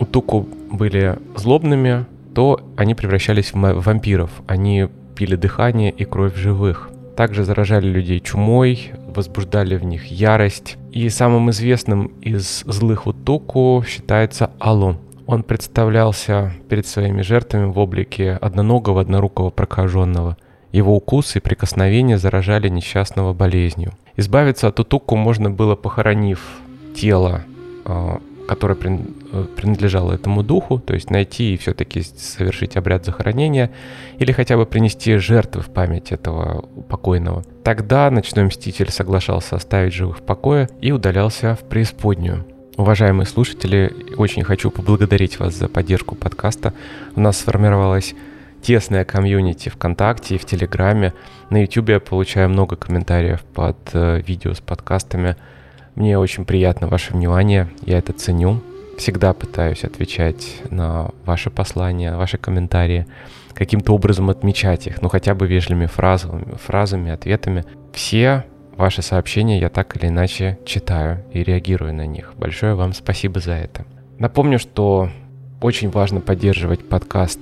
Утуку 0.00 0.48
были 0.72 1.20
злобными, 1.36 2.04
то 2.38 2.60
они 2.76 2.94
превращались 2.94 3.52
в 3.52 3.56
вампиров. 3.56 4.30
Они 4.46 4.86
пили 5.16 5.34
дыхание 5.34 5.90
и 5.90 6.04
кровь 6.04 6.36
живых. 6.36 6.88
Также 7.16 7.42
заражали 7.42 7.88
людей 7.88 8.20
чумой, 8.20 8.92
возбуждали 9.08 9.74
в 9.74 9.82
них 9.82 10.04
ярость. 10.04 10.76
И 10.92 11.08
самым 11.08 11.50
известным 11.50 12.12
из 12.20 12.62
злых 12.64 13.08
Утуку 13.08 13.84
считается 13.84 14.52
Алу. 14.60 14.98
Он 15.26 15.42
представлялся 15.42 16.52
перед 16.68 16.86
своими 16.86 17.22
жертвами 17.22 17.72
в 17.72 17.76
облике 17.76 18.34
одноногого, 18.40 19.00
однорукого 19.00 19.50
прокаженного. 19.50 20.36
Его 20.70 20.94
укусы 20.94 21.38
и 21.38 21.42
прикосновения 21.42 22.18
заражали 22.18 22.68
несчастного 22.68 23.34
болезнью. 23.34 23.94
Избавиться 24.16 24.68
от 24.68 24.78
Утуку 24.78 25.16
можно 25.16 25.50
было, 25.50 25.74
похоронив 25.74 26.40
тело 26.94 27.42
а, 27.84 28.20
которая 28.48 28.78
э, 28.80 29.44
принадлежала 29.56 30.14
этому 30.14 30.42
духу, 30.42 30.80
то 30.80 30.94
есть 30.94 31.10
найти 31.10 31.54
и 31.54 31.56
все-таки 31.58 32.02
совершить 32.02 32.76
обряд 32.76 33.04
захоронения 33.04 33.70
или 34.18 34.32
хотя 34.32 34.56
бы 34.56 34.64
принести 34.64 35.16
жертвы 35.16 35.60
в 35.60 35.68
память 35.68 36.10
этого 36.10 36.62
покойного. 36.88 37.44
Тогда 37.62 38.10
ночной 38.10 38.46
мститель 38.46 38.90
соглашался 38.90 39.56
оставить 39.56 39.92
живых 39.92 40.18
в 40.18 40.22
покое 40.22 40.68
и 40.80 40.90
удалялся 40.90 41.54
в 41.54 41.68
преисподнюю. 41.68 42.46
Уважаемые 42.78 43.26
слушатели, 43.26 43.92
очень 44.16 44.44
хочу 44.44 44.70
поблагодарить 44.70 45.38
вас 45.38 45.54
за 45.54 45.68
поддержку 45.68 46.14
подкаста. 46.14 46.72
У 47.16 47.20
нас 47.20 47.38
сформировалась 47.38 48.14
тесная 48.62 49.04
комьюнити 49.04 49.68
ВКонтакте 49.68 50.36
и 50.36 50.38
в 50.38 50.46
Телеграме. 50.46 51.12
На 51.50 51.60
YouTube 51.60 51.90
я 51.90 52.00
получаю 52.00 52.48
много 52.48 52.76
комментариев 52.76 53.42
под 53.42 53.76
э, 53.92 54.22
видео 54.26 54.54
с 54.54 54.60
подкастами. 54.60 55.36
Мне 55.98 56.16
очень 56.16 56.44
приятно 56.44 56.86
ваше 56.86 57.12
внимание, 57.12 57.66
я 57.84 57.98
это 57.98 58.12
ценю. 58.12 58.60
Всегда 58.98 59.32
пытаюсь 59.32 59.82
отвечать 59.82 60.62
на 60.70 61.10
ваши 61.24 61.50
послания, 61.50 62.14
ваши 62.14 62.38
комментарии, 62.38 63.08
каким-то 63.52 63.96
образом 63.96 64.30
отмечать 64.30 64.86
их, 64.86 65.02
ну 65.02 65.08
хотя 65.08 65.34
бы 65.34 65.48
вежливыми 65.48 65.86
фразами, 65.86 66.54
фразами, 66.54 67.10
ответами. 67.10 67.64
Все 67.92 68.44
ваши 68.76 69.02
сообщения 69.02 69.58
я 69.58 69.70
так 69.70 69.96
или 69.96 70.06
иначе 70.06 70.60
читаю 70.64 71.24
и 71.32 71.42
реагирую 71.42 71.92
на 71.92 72.06
них. 72.06 72.32
Большое 72.36 72.76
вам 72.76 72.92
спасибо 72.92 73.40
за 73.40 73.54
это. 73.54 73.84
Напомню, 74.20 74.60
что 74.60 75.10
очень 75.60 75.90
важно 75.90 76.20
поддерживать 76.20 76.88
подкаст 76.88 77.40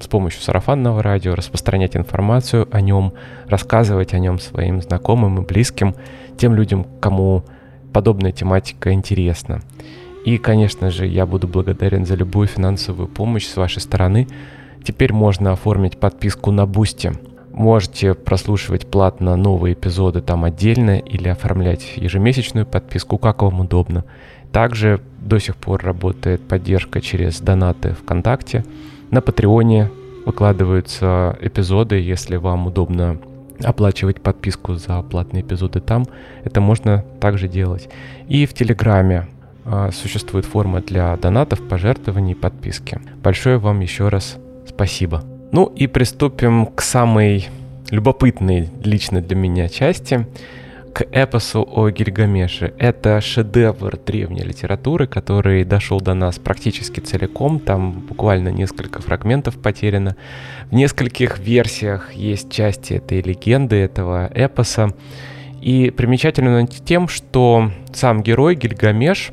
с 0.00 0.06
помощью 0.08 0.40
сарафанного 0.40 1.02
радио, 1.02 1.34
распространять 1.34 1.94
информацию 1.94 2.66
о 2.70 2.80
нем, 2.80 3.12
рассказывать 3.48 4.14
о 4.14 4.18
нем 4.18 4.38
своим 4.38 4.80
знакомым 4.80 5.42
и 5.42 5.46
близким, 5.46 5.94
тем 6.36 6.54
людям, 6.54 6.86
кому 7.00 7.44
подобная 7.92 8.32
тематика 8.32 8.92
интересна. 8.92 9.62
И, 10.24 10.38
конечно 10.38 10.90
же, 10.90 11.06
я 11.06 11.24
буду 11.24 11.46
благодарен 11.46 12.04
за 12.04 12.16
любую 12.16 12.48
финансовую 12.48 13.08
помощь 13.08 13.46
с 13.46 13.56
вашей 13.56 13.80
стороны. 13.80 14.26
Теперь 14.82 15.12
можно 15.12 15.52
оформить 15.52 15.98
подписку 15.98 16.50
на 16.50 16.66
Boosty. 16.66 17.12
Можете 17.52 18.14
прослушивать 18.14 18.86
платно 18.86 19.36
новые 19.36 19.74
эпизоды 19.74 20.20
там 20.20 20.44
отдельно 20.44 20.98
или 20.98 21.28
оформлять 21.28 21.96
ежемесячную 21.96 22.66
подписку, 22.66 23.18
как 23.18 23.42
вам 23.42 23.60
удобно. 23.60 24.04
Также 24.52 25.00
до 25.20 25.38
сих 25.38 25.56
пор 25.56 25.82
работает 25.82 26.46
поддержка 26.46 27.00
через 27.00 27.40
донаты 27.40 27.94
ВКонтакте. 27.94 28.64
На 29.10 29.20
Патреоне 29.20 29.90
выкладываются 30.26 31.38
эпизоды, 31.40 32.00
если 32.00 32.36
вам 32.36 32.66
удобно 32.66 33.18
оплачивать 33.62 34.20
подписку 34.20 34.74
за 34.74 35.02
платные 35.02 35.42
эпизоды 35.42 35.80
там, 35.80 36.06
это 36.44 36.60
можно 36.60 37.04
также 37.20 37.48
делать. 37.48 37.88
И 38.28 38.46
в 38.46 38.54
Телеграме 38.54 39.26
э, 39.64 39.90
существует 39.92 40.44
форма 40.44 40.80
для 40.80 41.16
донатов, 41.16 41.66
пожертвований 41.66 42.32
и 42.32 42.36
подписки. 42.36 43.00
Большое 43.22 43.58
вам 43.58 43.80
еще 43.80 44.08
раз 44.08 44.36
спасибо. 44.68 45.22
Ну 45.52 45.66
и 45.66 45.86
приступим 45.86 46.66
к 46.66 46.82
самой 46.82 47.48
любопытной 47.90 48.68
лично 48.82 49.20
для 49.20 49.36
меня 49.36 49.68
части 49.68 50.26
к 50.96 51.02
эпосу 51.12 51.62
о 51.70 51.90
Гильгамеше. 51.90 52.72
Это 52.78 53.20
шедевр 53.20 53.98
древней 53.98 54.42
литературы, 54.42 55.06
который 55.06 55.62
дошел 55.64 56.00
до 56.00 56.14
нас 56.14 56.38
практически 56.38 57.00
целиком. 57.00 57.60
Там 57.60 58.00
буквально 58.00 58.48
несколько 58.48 59.02
фрагментов 59.02 59.60
потеряно. 59.60 60.16
В 60.70 60.74
нескольких 60.74 61.38
версиях 61.38 62.14
есть 62.14 62.50
части 62.50 62.94
этой 62.94 63.20
легенды, 63.20 63.76
этого 63.76 64.30
эпоса. 64.34 64.94
И 65.60 65.90
примечательно 65.90 66.66
тем, 66.66 67.08
что 67.08 67.70
сам 67.92 68.22
герой 68.22 68.54
Гильгамеш 68.54 69.32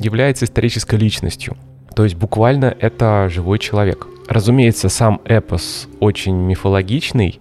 является 0.00 0.46
исторической 0.46 0.94
личностью. 0.94 1.54
То 1.94 2.04
есть 2.04 2.16
буквально 2.16 2.74
это 2.80 3.28
живой 3.28 3.58
человек. 3.58 4.06
Разумеется, 4.26 4.88
сам 4.88 5.20
эпос 5.26 5.86
очень 6.00 6.34
мифологичный, 6.34 7.40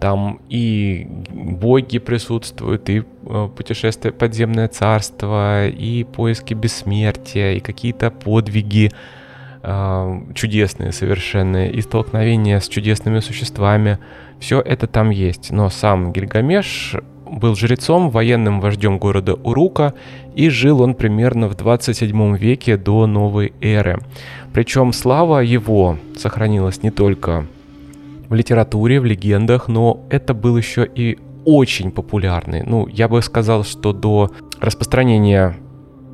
там 0.00 0.40
и 0.48 1.06
боги 1.30 1.98
присутствуют, 1.98 2.88
и 2.88 3.02
э, 3.26 3.48
путешествие 3.56 4.12
подземное 4.12 4.68
царство, 4.68 5.66
и 5.66 6.04
поиски 6.04 6.54
бессмертия, 6.54 7.54
и 7.54 7.60
какие-то 7.60 8.10
подвиги 8.10 8.92
э, 9.62 10.20
чудесные 10.34 10.92
совершенно, 10.92 11.68
и 11.68 11.80
столкновения 11.80 12.60
с 12.60 12.68
чудесными 12.68 13.20
существами. 13.20 13.98
Все 14.38 14.60
это 14.60 14.86
там 14.86 15.10
есть. 15.10 15.50
Но 15.50 15.68
сам 15.68 16.12
Гильгамеш 16.12 16.94
был 17.26 17.56
жрецом, 17.56 18.10
военным 18.10 18.60
вождем 18.60 18.98
города 18.98 19.34
Урука, 19.34 19.94
и 20.34 20.48
жил 20.48 20.80
он 20.80 20.94
примерно 20.94 21.48
в 21.48 21.56
27 21.56 22.36
веке 22.36 22.76
до 22.76 23.06
новой 23.06 23.52
эры. 23.60 23.98
Причем 24.52 24.92
слава 24.92 25.40
его 25.40 25.98
сохранилась 26.16 26.82
не 26.82 26.90
только 26.90 27.46
в 28.28 28.34
литературе, 28.34 29.00
в 29.00 29.04
легендах, 29.04 29.68
но 29.68 30.06
это 30.10 30.34
был 30.34 30.56
еще 30.56 30.86
и 30.86 31.18
очень 31.44 31.90
популярный. 31.90 32.62
Ну, 32.62 32.86
я 32.88 33.08
бы 33.08 33.22
сказал, 33.22 33.64
что 33.64 33.92
до 33.92 34.30
распространения 34.60 35.56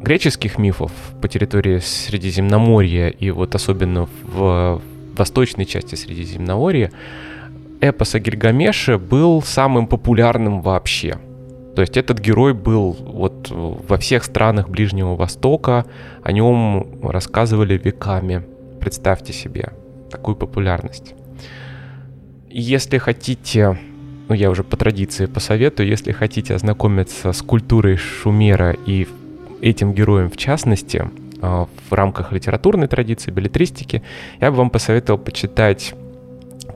греческих 0.00 0.59
мифов 0.59 0.92
по 1.20 1.29
территории 1.29 1.79
Средиземноморья 1.79 3.09
и 3.09 3.31
вот 3.31 3.55
особенно 3.55 4.09
в 4.22 4.81
восточной 5.16 5.64
части 5.64 5.94
Средиземноморья, 5.94 6.92
эпос 7.81 8.14
о 8.14 8.20
Гильгамеше 8.20 8.98
был 8.98 9.42
самым 9.42 9.87
популярным 9.87 10.61
вообще. 10.61 11.18
То 11.74 11.81
есть 11.81 11.96
этот 11.96 12.20
герой 12.20 12.55
был 12.55 12.92
вот 12.92 13.50
во 13.50 13.96
всех 13.96 14.22
странах 14.22 14.68
Ближнего 14.68 15.16
Востока, 15.16 15.85
о 16.22 16.31
нем 16.31 16.87
рассказывали 17.03 17.77
веками. 17.77 18.44
Представьте 18.81 19.33
себе 19.33 19.72
такую 20.11 20.37
популярность. 20.37 21.14
Если 22.56 22.98
хотите, 22.98 23.76
ну 24.28 24.34
я 24.36 24.48
уже 24.48 24.62
по 24.62 24.76
традиции 24.76 25.26
посоветую, 25.26 25.88
если 25.88 26.12
хотите 26.12 26.54
ознакомиться 26.54 27.32
с 27.32 27.42
культурой 27.42 27.96
Шумера 27.96 28.76
и 28.86 29.08
этим 29.60 29.92
героем 29.92 30.30
в 30.30 30.36
частности, 30.36 31.10
а, 31.42 31.66
в 31.90 31.92
рамках 31.92 32.30
литературной 32.30 32.86
традиции, 32.86 33.32
билетристики, 33.32 34.04
я 34.40 34.52
бы 34.52 34.58
вам 34.58 34.70
посоветовал 34.70 35.18
почитать 35.18 35.94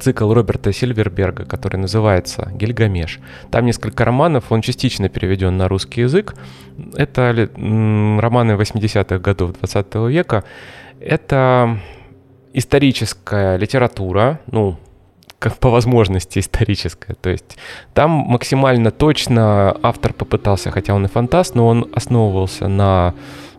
цикл 0.00 0.32
Роберта 0.32 0.72
Сильверберга, 0.72 1.44
который 1.44 1.76
называется 1.76 2.50
«Гильгамеш». 2.56 3.20
Там 3.52 3.64
несколько 3.64 4.04
романов, 4.04 4.50
он 4.50 4.62
частично 4.62 5.08
переведен 5.08 5.56
на 5.56 5.68
русский 5.68 6.00
язык. 6.00 6.34
Это 6.96 7.48
романы 7.54 8.56
80-х 8.56 9.18
годов 9.20 9.52
20 9.52 9.94
века. 10.10 10.42
Это 10.98 11.78
историческая 12.52 13.56
литература, 13.56 14.40
ну, 14.50 14.76
как 15.38 15.56
по 15.58 15.70
возможности 15.70 16.40
историческая. 16.40 17.14
То 17.14 17.30
есть 17.30 17.56
там 17.94 18.10
максимально 18.10 18.90
точно 18.90 19.76
автор 19.82 20.12
попытался, 20.12 20.70
хотя 20.70 20.94
он 20.94 21.04
и 21.04 21.08
фантаст, 21.08 21.54
но 21.54 21.66
он 21.66 21.88
основывался 21.94 22.68
на 22.68 23.14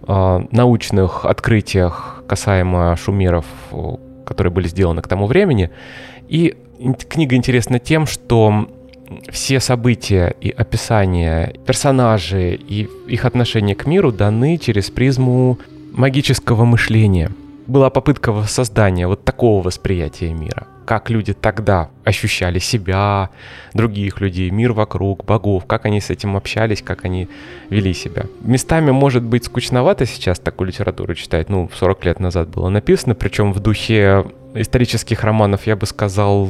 э, 0.07 0.39
научных 0.51 1.25
открытиях 1.25 2.23
касаемо 2.27 2.95
шумеров, 2.97 3.45
которые 4.25 4.51
были 4.51 4.67
сделаны 4.67 5.01
к 5.01 5.07
тому 5.07 5.25
времени. 5.25 5.71
И 6.27 6.55
книга 7.09 7.35
интересна 7.35 7.79
тем, 7.79 8.05
что 8.05 8.69
все 9.31 9.59
события 9.59 10.35
и 10.39 10.49
описания 10.49 11.53
персонажей 11.65 12.55
и 12.55 12.87
их 13.07 13.25
отношения 13.25 13.75
к 13.75 13.85
миру 13.85 14.11
даны 14.11 14.57
через 14.57 14.89
призму 14.89 15.57
магического 15.93 16.65
мышления. 16.65 17.31
Была 17.69 17.89
попытка 17.89 18.43
создания 18.43 19.07
вот 19.07 19.23
такого 19.23 19.63
восприятия 19.63 20.33
мира– 20.33 20.67
как 20.89 21.11
люди 21.11 21.33
тогда 21.33 21.91
ощущали 22.03 22.57
себя, 22.57 23.29
других 23.75 24.21
людей, 24.21 24.49
мир 24.49 24.73
вокруг, 24.73 25.23
богов, 25.23 25.67
как 25.67 25.85
они 25.85 26.01
с 26.01 26.09
этим 26.09 26.35
общались, 26.35 26.81
как 26.81 27.05
они 27.05 27.29
вели 27.69 27.93
себя. 27.93 28.23
Местами 28.41 28.89
может 28.89 29.21
быть 29.21 29.45
скучновато 29.45 30.07
сейчас 30.07 30.39
такую 30.39 30.69
литературу 30.69 31.13
читать, 31.13 31.47
ну, 31.47 31.69
40 31.71 32.05
лет 32.05 32.19
назад 32.19 32.49
было 32.49 32.69
написано, 32.69 33.13
причем 33.13 33.53
в 33.53 33.59
духе 33.59 34.25
исторических 34.55 35.23
романов, 35.23 35.67
я 35.67 35.75
бы 35.75 35.85
сказал, 35.85 36.49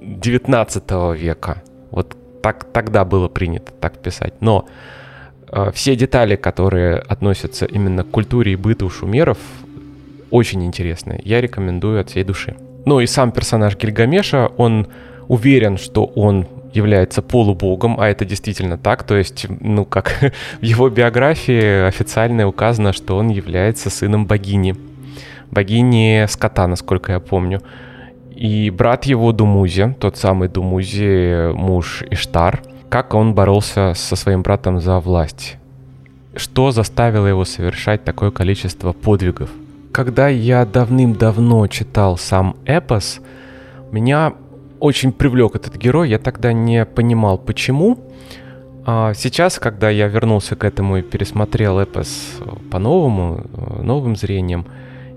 19 0.00 0.90
века. 1.14 1.62
Вот 1.90 2.16
так 2.42 2.64
тогда 2.64 3.04
было 3.04 3.28
принято 3.28 3.70
так 3.70 3.98
писать. 3.98 4.32
Но 4.40 4.66
э, 5.52 5.72
все 5.74 5.94
детали, 5.94 6.36
которые 6.36 7.00
относятся 7.00 7.66
именно 7.66 8.02
к 8.02 8.10
культуре 8.10 8.54
и 8.54 8.56
быту 8.56 8.88
шумеров, 8.88 9.36
очень 10.30 10.64
интересные. 10.64 11.20
Я 11.24 11.40
рекомендую 11.40 12.00
от 12.00 12.10
всей 12.10 12.24
души. 12.24 12.56
Ну 12.84 13.00
и 13.00 13.06
сам 13.06 13.32
персонаж 13.32 13.76
Гильгамеша, 13.76 14.50
он 14.56 14.86
уверен, 15.28 15.76
что 15.76 16.04
он 16.04 16.46
является 16.72 17.22
полубогом, 17.22 17.98
а 17.98 18.08
это 18.08 18.24
действительно 18.24 18.78
так, 18.78 19.02
то 19.02 19.16
есть, 19.16 19.46
ну, 19.48 19.84
как 19.84 20.32
в 20.60 20.64
его 20.64 20.88
биографии 20.88 21.86
официально 21.86 22.46
указано, 22.46 22.92
что 22.92 23.16
он 23.16 23.28
является 23.28 23.90
сыном 23.90 24.26
богини, 24.26 24.76
богини 25.50 26.26
скота, 26.28 26.66
насколько 26.66 27.12
я 27.12 27.20
помню. 27.20 27.62
И 28.34 28.70
брат 28.70 29.06
его 29.06 29.32
Думузи, 29.32 29.96
тот 29.98 30.18
самый 30.18 30.48
Думузи, 30.48 31.52
муж 31.54 32.04
Иштар, 32.10 32.62
как 32.90 33.14
он 33.14 33.34
боролся 33.34 33.94
со 33.96 34.14
своим 34.14 34.42
братом 34.42 34.80
за 34.80 35.00
власть, 35.00 35.56
что 36.36 36.70
заставило 36.70 37.26
его 37.26 37.44
совершать 37.44 38.04
такое 38.04 38.30
количество 38.30 38.92
подвигов– 38.92 39.50
когда 39.96 40.28
я 40.28 40.66
давным-давно 40.66 41.66
читал 41.68 42.18
сам 42.18 42.56
эпос, 42.66 43.22
меня 43.92 44.34
очень 44.78 45.10
привлек 45.10 45.56
этот 45.56 45.74
герой. 45.76 46.10
Я 46.10 46.18
тогда 46.18 46.52
не 46.52 46.84
понимал, 46.84 47.38
почему. 47.38 47.98
А 48.84 49.14
сейчас, 49.14 49.58
когда 49.58 49.88
я 49.88 50.08
вернулся 50.08 50.54
к 50.54 50.64
этому 50.64 50.98
и 50.98 51.02
пересмотрел 51.02 51.78
эпос 51.78 52.42
по-новому, 52.70 53.46
новым 53.82 54.16
зрением, 54.16 54.66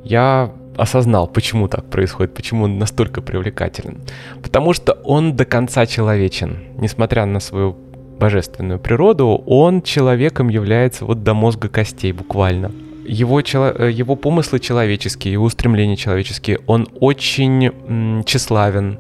я 0.06 0.54
осознал, 0.78 1.28
почему 1.28 1.68
так 1.68 1.90
происходит, 1.90 2.34
почему 2.34 2.64
он 2.64 2.80
настолько 2.80 3.22
привлекателен. 3.22 3.98
Потому 4.42 4.72
что 4.72 4.94
он 5.04 5.36
до 5.36 5.44
конца 5.44 5.86
человечен. 5.88 6.58
Несмотря 6.78 7.26
на 7.26 7.42
свою 7.42 7.76
божественную 8.18 8.80
природу, 8.80 9.44
он 9.46 9.82
человеком 9.82 10.48
является 10.48 11.04
вот 11.04 11.22
до 11.24 11.34
мозга 11.34 11.68
костей 11.68 12.14
буквально 12.14 12.72
его, 13.10 13.40
э, 13.42 13.92
его 13.92 14.16
помыслы 14.16 14.60
человеческие, 14.60 15.34
его 15.34 15.46
устремления 15.46 15.96
человеческие, 15.96 16.60
он 16.68 16.88
очень 17.00 18.24
тщеславен, 18.26 19.00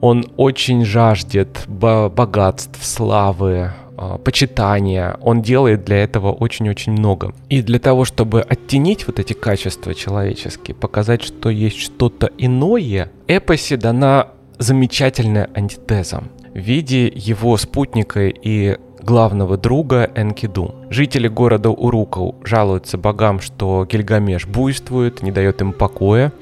он 0.00 0.26
очень 0.36 0.84
жаждет 0.84 1.64
богатств, 1.68 2.84
славы, 2.84 3.72
а, 3.96 4.18
почитания. 4.18 5.16
Он 5.20 5.42
делает 5.42 5.84
для 5.84 5.98
этого 5.98 6.32
очень-очень 6.32 6.92
много. 6.92 7.34
И 7.48 7.62
для 7.62 7.78
того, 7.78 8.04
чтобы 8.04 8.40
оттенить 8.40 9.06
вот 9.06 9.20
эти 9.20 9.32
качества 9.32 9.94
человеческие, 9.94 10.74
показать, 10.74 11.22
что 11.22 11.50
есть 11.50 11.78
что-то 11.78 12.30
иное, 12.36 13.12
эпосе 13.28 13.76
дана 13.76 14.28
замечательная 14.58 15.50
антитеза 15.54 16.24
в 16.52 16.58
виде 16.58 17.06
его 17.14 17.56
спутника 17.56 18.26
и 18.26 18.76
главного 19.02 19.56
друга 19.56 20.10
Энкиду. 20.14 20.74
Жители 20.90 21.28
города 21.28 21.70
Урукау 21.70 22.36
жалуются 22.44 22.98
богам, 22.98 23.40
что 23.40 23.86
Гильгамеш 23.90 24.46
буйствует, 24.46 25.22
не 25.22 25.32
дает 25.32 25.60
им 25.60 25.72
покоя. 25.72 26.32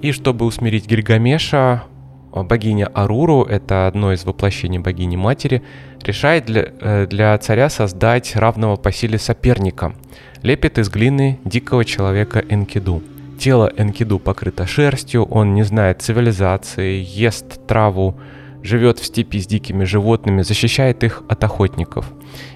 И 0.00 0.12
чтобы 0.12 0.44
усмирить 0.44 0.86
Гильгамеша, 0.86 1.84
богиня 2.42 2.86
Аруру, 2.86 3.44
это 3.44 3.86
одно 3.86 4.12
из 4.12 4.24
воплощений 4.24 4.78
богини-матери, 4.78 5.62
решает 6.02 6.46
для, 6.46 6.72
э, 6.80 7.06
для 7.06 7.36
царя 7.38 7.70
создать 7.70 8.34
равного 8.36 8.76
по 8.76 8.92
силе 8.92 9.18
соперника. 9.18 9.94
Лепит 10.42 10.78
из 10.78 10.90
глины 10.90 11.38
дикого 11.44 11.84
человека 11.84 12.44
Энкиду. 12.48 13.02
Тело 13.38 13.72
Энкиду 13.76 14.18
покрыто 14.18 14.66
шерстью, 14.66 15.24
он 15.24 15.54
не 15.54 15.62
знает 15.62 16.02
цивилизации, 16.02 17.04
ест 17.06 17.66
траву, 17.66 18.14
живет 18.64 18.98
в 18.98 19.04
степи 19.04 19.38
с 19.38 19.46
дикими 19.46 19.84
животными, 19.84 20.42
защищает 20.42 21.04
их 21.04 21.22
от 21.28 21.44
охотников. 21.44 22.06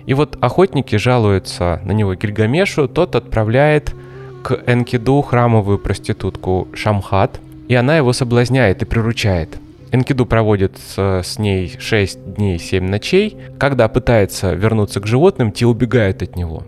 И 0.06 0.14
вот 0.14 0.36
охотники 0.40 0.96
жалуются 0.96 1.80
на 1.84 1.92
него 1.92 2.14
Гильгамешу, 2.14 2.88
тот 2.88 3.14
отправляет 3.14 3.94
к 4.42 4.58
Энкиду 4.66 5.20
храмовую 5.20 5.78
проститутку 5.78 6.66
Шамхат, 6.72 7.38
и 7.68 7.74
она 7.74 7.96
его 7.96 8.12
соблазняет 8.12 8.82
и 8.82 8.86
приручает. 8.86 9.58
Энкиду 9.92 10.26
проводит 10.26 10.76
с, 10.78 11.38
ней 11.38 11.74
6 11.78 12.34
дней 12.34 12.58
7 12.58 12.84
ночей. 12.84 13.36
Когда 13.58 13.88
пытается 13.88 14.54
вернуться 14.54 15.00
к 15.00 15.06
животным, 15.06 15.52
те 15.52 15.66
убегают 15.66 16.22
от 16.22 16.36
него. 16.36 16.64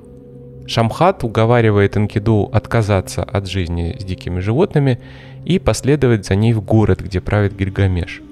Шамхат 0.67 1.25
уговаривает 1.25 1.97
Энкиду 1.97 2.49
отказаться 2.53 3.23
от 3.23 3.49
жизни 3.49 3.97
с 3.99 4.05
дикими 4.05 4.41
животными 4.41 5.01
и 5.45 5.59
последовать 5.59 6.27
за 6.27 6.35
ней 6.35 6.53
в 6.53 6.63
город, 6.63 7.01
где 7.01 7.21
правит 7.21 7.57
Гильгамеш. 7.57 8.23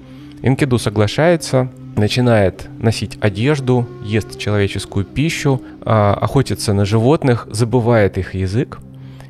Энкиду 0.41 0.77
соглашается, 0.77 1.69
начинает 1.95 2.67
носить 2.79 3.17
одежду, 3.21 3.87
ест 4.03 4.37
человеческую 4.37 5.05
пищу, 5.05 5.61
а, 5.81 6.13
охотится 6.13 6.73
на 6.73 6.85
животных, 6.85 7.47
забывает 7.51 8.17
их 8.17 8.35
язык. 8.35 8.79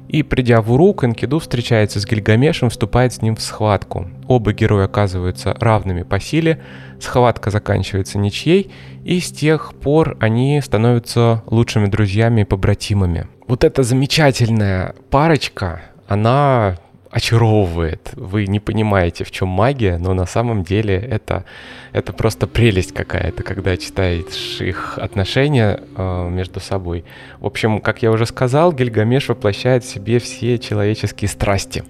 И 0.08 0.24
придя 0.24 0.62
в 0.62 0.72
Урук, 0.72 1.04
Энкиду 1.04 1.38
встречается 1.38 2.00
с 2.00 2.06
Гильгамешем, 2.06 2.72
вступает 2.72 3.14
с 3.14 3.22
ним 3.22 3.36
в 3.36 3.42
схватку. 3.42 4.08
Оба 4.28 4.54
героя 4.54 4.86
оказываются 4.86 5.56
равными 5.60 6.02
по 6.02 6.20
силе, 6.20 6.62
схватка 7.00 7.52
заканчивается 7.52 8.18
ничьей, 8.18 8.72
и 9.04 9.20
с 9.20 9.32
тех 9.32 9.76
пор 9.76 10.18
они 10.20 10.60
становятся 10.64 11.44
лучшими 11.46 11.86
друзьями 11.86 12.42
и 12.42 12.46
побратимами. 12.46 13.28
Вот 13.48 13.64
эта 13.64 13.84
замечательная 13.84 14.96
парочка, 15.12 15.84
она 16.08 16.78
очаровывает. 17.12 18.12
Вы 18.16 18.46
не 18.46 18.60
понимаете, 18.60 19.24
в 19.24 19.32
чем 19.32 19.48
магия, 19.48 19.98
но 19.98 20.14
на 20.14 20.26
самом 20.26 20.64
деле 20.64 20.96
это, 20.96 21.44
это 21.92 22.14
просто 22.14 22.46
прелесть 22.46 22.94
какая-то, 22.94 23.42
когда 23.44 23.78
читаешь 23.78 24.62
их 24.62 24.98
отношения 25.00 25.82
э, 25.98 26.30
между 26.30 26.60
собой. 26.60 27.06
В 27.40 27.48
общем, 27.48 27.82
как 27.82 28.04
я 28.04 28.12
уже 28.12 28.26
сказал, 28.26 28.72
Гильгамеш 28.72 29.30
воплощает 29.30 29.84
в 29.84 29.90
себе 29.90 30.20
все 30.20 30.60
человеческие 30.60 31.30
страсти. 31.30 31.84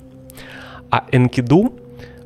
А 0.89 1.05
Энкиду 1.11 1.73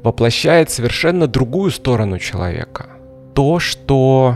воплощает 0.03 0.69
совершенно 0.69 1.27
другую 1.27 1.71
сторону 1.71 2.19
человека. 2.19 2.87
То, 3.33 3.57
что 3.57 4.35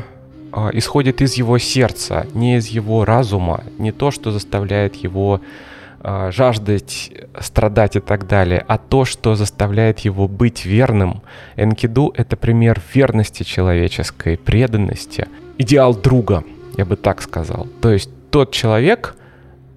э, 0.51 0.69
исходит 0.73 1.21
из 1.21 1.35
его 1.35 1.59
сердца, 1.59 2.25
не 2.33 2.57
из 2.57 2.67
его 2.67 3.05
разума, 3.05 3.63
не 3.77 3.91
то, 3.91 4.09
что 4.09 4.31
заставляет 4.31 4.95
его 4.95 5.41
а, 6.01 6.31
жаждать, 6.31 7.11
страдать 7.39 7.95
и 7.95 7.99
так 7.99 8.27
далее, 8.27 8.63
а 8.67 8.77
то, 8.77 9.05
что 9.05 9.35
заставляет 9.35 9.99
его 9.99 10.27
быть 10.27 10.65
верным. 10.65 11.21
Энкиду— 11.55 12.13
это 12.15 12.37
пример 12.37 12.81
верности 12.93 13.43
человеческой, 13.43 14.37
преданности, 14.37 15.27
идеал 15.57 15.95
друга, 15.95 16.43
я 16.77 16.85
бы 16.85 16.95
так 16.95 17.21
сказал. 17.21 17.67
То 17.81 17.91
есть 17.91 18.09
тот 18.29 18.51
человек, 18.51 19.15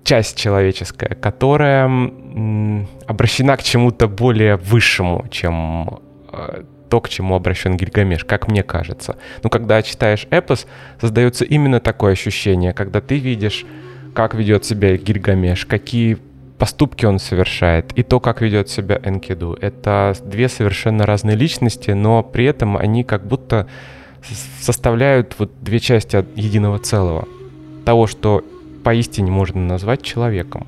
часть 0.04 0.36
человеческая, 0.36 1.14
которая 1.14 1.86
м, 1.86 2.88
обращена 3.06 3.56
к 3.56 3.62
чему-то 3.62 4.08
более 4.08 4.56
высшему, 4.56 5.26
чем 5.30 6.00
э, 6.32 6.64
то, 6.90 7.00
к 7.00 7.08
чему 7.08 7.34
обращен 7.34 7.76
Гильгамеш, 7.76 8.24
как 8.24 8.48
мне 8.48 8.62
кажется. 8.62 9.16
Но 9.42 9.48
когда 9.48 9.80
читаешь 9.82 10.26
эпос, 10.30 10.66
создается 11.00 11.44
именно 11.44 11.80
такое 11.80 12.12
ощущение, 12.12 12.72
когда 12.72 13.00
ты 13.00 13.18
видишь 13.18 13.64
как 14.14 14.34
ведет 14.34 14.64
себя 14.64 14.96
Гильгамеш, 14.96 15.66
какие 15.66 16.18
поступки 16.58 17.06
он 17.06 17.18
совершает, 17.18 17.92
и 17.96 18.02
то, 18.02 18.20
как 18.20 18.42
ведет 18.42 18.68
себя 18.68 19.00
Энкиду. 19.02 19.56
Это 19.60 20.14
две 20.24 20.48
совершенно 20.48 21.06
разные 21.06 21.36
личности, 21.36 21.92
но 21.92 22.22
при 22.22 22.44
этом 22.44 22.76
они 22.76 23.02
как 23.02 23.26
будто 23.26 23.66
составляют 24.60 25.34
вот 25.38 25.50
две 25.62 25.80
части 25.80 26.24
единого 26.36 26.78
целого. 26.78 27.26
Того, 27.84 28.06
что 28.06 28.44
поистине 28.84 29.30
можно 29.30 29.60
назвать 29.60 30.02
человеком. 30.02 30.66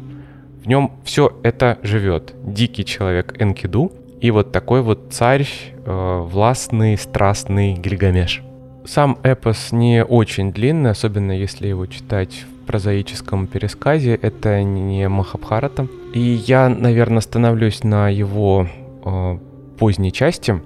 В 0.62 0.68
нем 0.68 0.92
все 1.04 1.36
это 1.42 1.78
живет. 1.82 2.34
Дикий 2.42 2.84
человек 2.84 3.34
Энкиду 3.40 3.92
и 4.20 4.30
вот 4.30 4.52
такой 4.52 4.80
вот 4.82 5.08
царь, 5.10 5.46
э, 5.84 6.20
властный, 6.24 6.96
страстный 6.96 7.74
Гильгамеш. 7.74 8.42
Сам 8.84 9.18
эпос 9.22 9.72
не 9.72 10.04
очень 10.04 10.52
длинный, 10.52 10.90
особенно 10.90 11.32
если 11.32 11.66
его 11.66 11.86
читать 11.86 12.44
прозаическом 12.72 13.46
пересказе. 13.46 14.14
Это 14.14 14.62
не 14.62 15.06
Махабхарата. 15.06 15.86
И 16.14 16.20
я, 16.20 16.70
наверное, 16.70 17.20
становлюсь 17.20 17.84
на 17.84 18.08
его 18.08 18.66
э, 19.04 19.38
поздней 19.78 20.10
части 20.10 20.58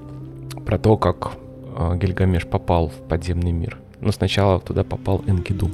про 0.64 0.78
то, 0.78 0.96
как 0.96 1.32
э, 1.76 1.96
Гильгамеш 2.00 2.46
попал 2.46 2.90
в 2.90 3.08
подземный 3.08 3.50
мир. 3.50 3.78
Но 4.00 4.12
сначала 4.12 4.60
туда 4.60 4.84
попал 4.84 5.24
Энкиду. 5.26 5.68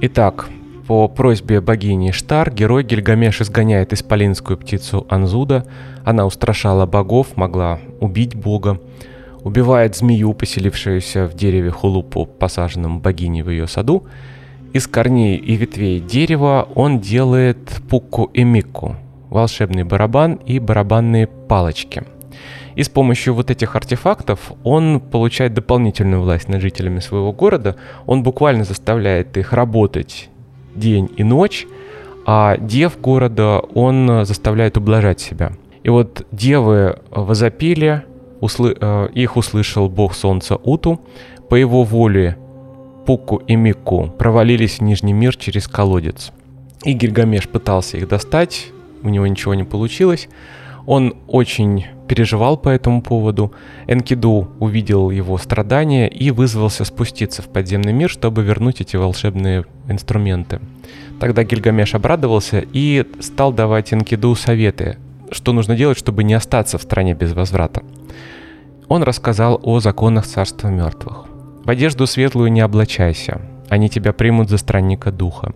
Итак, 0.00 0.48
по 0.86 1.08
просьбе 1.08 1.60
богини 1.60 2.12
Штар 2.12 2.52
герой 2.52 2.84
Гильгамеш 2.84 3.40
изгоняет 3.40 3.92
исполинскую 3.92 4.56
птицу 4.56 5.06
Анзуда. 5.08 5.66
Она 6.04 6.24
устрашала 6.24 6.86
богов, 6.86 7.36
могла 7.36 7.80
убить 7.98 8.36
бога. 8.36 8.78
Убивает 9.42 9.96
змею, 9.96 10.34
поселившуюся 10.34 11.26
в 11.26 11.34
дереве 11.34 11.70
хулупу, 11.70 12.26
посаженном 12.26 13.00
богиней 13.00 13.42
в 13.42 13.50
ее 13.50 13.66
саду. 13.66 14.06
Из 14.76 14.86
корней 14.86 15.36
и 15.36 15.56
ветвей 15.56 16.00
дерева 16.00 16.68
он 16.74 17.00
делает 17.00 17.80
пукку 17.88 18.24
и 18.34 18.44
микку, 18.44 18.96
волшебный 19.30 19.84
барабан 19.84 20.34
и 20.34 20.58
барабанные 20.58 21.28
палочки. 21.28 22.02
И 22.74 22.82
с 22.82 22.90
помощью 22.90 23.32
вот 23.32 23.50
этих 23.50 23.74
артефактов 23.74 24.52
он 24.64 25.00
получает 25.00 25.54
дополнительную 25.54 26.20
власть 26.20 26.50
над 26.50 26.60
жителями 26.60 26.98
своего 26.98 27.32
города. 27.32 27.76
Он 28.04 28.22
буквально 28.22 28.64
заставляет 28.64 29.38
их 29.38 29.54
работать 29.54 30.28
день 30.74 31.10
и 31.16 31.24
ночь, 31.24 31.66
а 32.26 32.58
дев 32.58 33.00
города 33.00 33.60
он 33.60 34.26
заставляет 34.26 34.76
ублажать 34.76 35.20
себя. 35.20 35.52
И 35.84 35.88
вот 35.88 36.26
девы 36.32 36.98
возопили, 37.10 38.02
услы... 38.40 38.76
Э, 38.78 39.08
их 39.14 39.38
услышал 39.38 39.88
бог 39.88 40.14
солнца 40.14 40.56
Уту, 40.56 41.00
по 41.48 41.54
его 41.54 41.82
воле 41.82 42.36
Пуку 43.06 43.36
и 43.46 43.54
Мику 43.54 44.12
провалились 44.18 44.78
в 44.78 44.82
Нижний 44.82 45.12
мир 45.12 45.36
через 45.36 45.68
колодец. 45.68 46.32
И 46.84 46.92
Гильгамеш 46.92 47.48
пытался 47.48 47.96
их 47.96 48.08
достать, 48.08 48.72
у 49.02 49.08
него 49.08 49.26
ничего 49.28 49.54
не 49.54 49.62
получилось. 49.62 50.28
Он 50.86 51.14
очень 51.28 51.86
переживал 52.08 52.56
по 52.56 52.68
этому 52.68 53.02
поводу. 53.02 53.52
Энкиду 53.86 54.48
увидел 54.58 55.10
его 55.10 55.38
страдания 55.38 56.08
и 56.08 56.32
вызвался 56.32 56.84
спуститься 56.84 57.42
в 57.42 57.48
подземный 57.48 57.92
мир, 57.92 58.10
чтобы 58.10 58.42
вернуть 58.42 58.80
эти 58.80 58.96
волшебные 58.96 59.64
инструменты. 59.88 60.60
Тогда 61.20 61.44
Гильгамеш 61.44 61.94
обрадовался 61.94 62.64
и 62.72 63.04
стал 63.20 63.52
давать 63.52 63.94
Энкиду 63.94 64.34
советы, 64.34 64.98
что 65.30 65.52
нужно 65.52 65.76
делать, 65.76 65.98
чтобы 65.98 66.24
не 66.24 66.34
остаться 66.34 66.76
в 66.76 66.82
стране 66.82 67.14
без 67.14 67.32
возврата. 67.32 67.82
Он 68.88 69.04
рассказал 69.04 69.60
о 69.62 69.78
законах 69.78 70.26
царства 70.26 70.68
мертвых. 70.68 71.35
В 71.66 71.70
одежду 71.70 72.06
светлую 72.06 72.52
не 72.52 72.62
облачайся, 72.64 73.40
они 73.68 73.88
тебя 73.88 74.12
примут 74.12 74.48
за 74.48 74.56
странника 74.56 75.10
духа. 75.10 75.52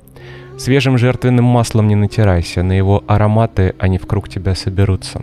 Свежим 0.59 0.99
жертвенным 0.99 1.45
маслом 1.45 1.87
не 1.87 1.95
натирайся, 1.95 2.65
на 2.65 2.73
его 2.73 3.05
ароматы 3.07 3.77
они 3.79 3.97
в 3.97 4.09
круг 4.09 4.29
тебя 4.29 4.57
соберутся. 4.57 5.23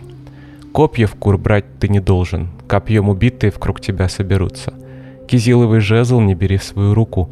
Копья 0.72 1.06
в 1.06 1.14
кур 1.14 1.36
брать 1.36 1.66
ты 1.78 1.88
не 1.88 2.00
должен, 2.00 2.48
копьем 2.66 3.10
убитые 3.10 3.50
в 3.50 3.58
круг 3.58 3.82
тебя 3.82 4.08
соберутся. 4.08 4.72
Кизиловый 5.26 5.80
жезл 5.80 6.20
не 6.20 6.34
бери 6.34 6.56
в 6.56 6.64
свою 6.64 6.94
руку, 6.94 7.28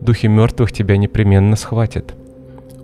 духи 0.00 0.28
мертвых 0.28 0.70
тебя 0.70 0.96
непременно 0.96 1.56
схватят. 1.56 2.14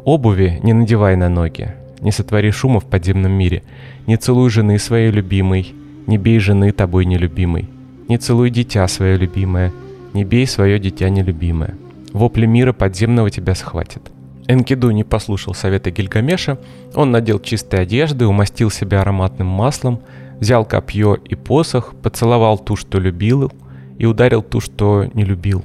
Обуви 0.05 0.59
не 0.65 0.73
надевай 0.73 1.15
на 1.15 1.29
ноги, 1.29 1.73
не 2.01 2.11
сотвори 2.11 2.51
шума 2.51 2.81
в 2.81 2.87
подземном 2.87 3.31
мире, 3.31 3.63
не 4.09 4.17
целуй 4.17 4.51
жены 4.51 4.81
своей 4.81 5.13
любимой, 5.13 5.73
не 6.09 6.19
бей 6.19 6.41
жены 6.41 6.73
тобой 6.73 7.05
нелюбимой, 7.05 7.71
не 8.09 8.19
целуй 8.19 8.51
дитя 8.51 8.89
свое 8.89 9.17
любимое– 9.17 9.73
не 10.17 10.25
бей 10.25 10.47
свое 10.47 10.79
дитя 10.79 11.09
нелюбимое. 11.11 11.77
Вопли 12.13 12.47
мира 12.47 12.73
подземного 12.73 13.31
тебя 13.31 13.55
схватят. 13.55 14.03
Энкиду 14.49 14.91
не 14.91 15.05
послушал 15.05 15.55
совета 15.55 15.91
Гильгамеша, 15.91 16.59
он 16.95 17.11
надел 17.11 17.39
чистые 17.39 17.83
одежды, 17.83 18.27
умастил 18.27 18.71
себя 18.71 19.03
ароматным 19.03 19.47
маслом, 19.47 20.01
взял 20.41 20.65
копье 20.65 21.15
и 21.15 21.35
посох, 21.35 21.95
поцеловал 21.97 22.59
ту, 22.59 22.77
что 22.77 22.99
любил, 22.99 23.53
и 23.99 24.07
ударил 24.07 24.43
ту, 24.43 24.61
что 24.61 25.07
не 25.15 25.25
любил. 25.25 25.65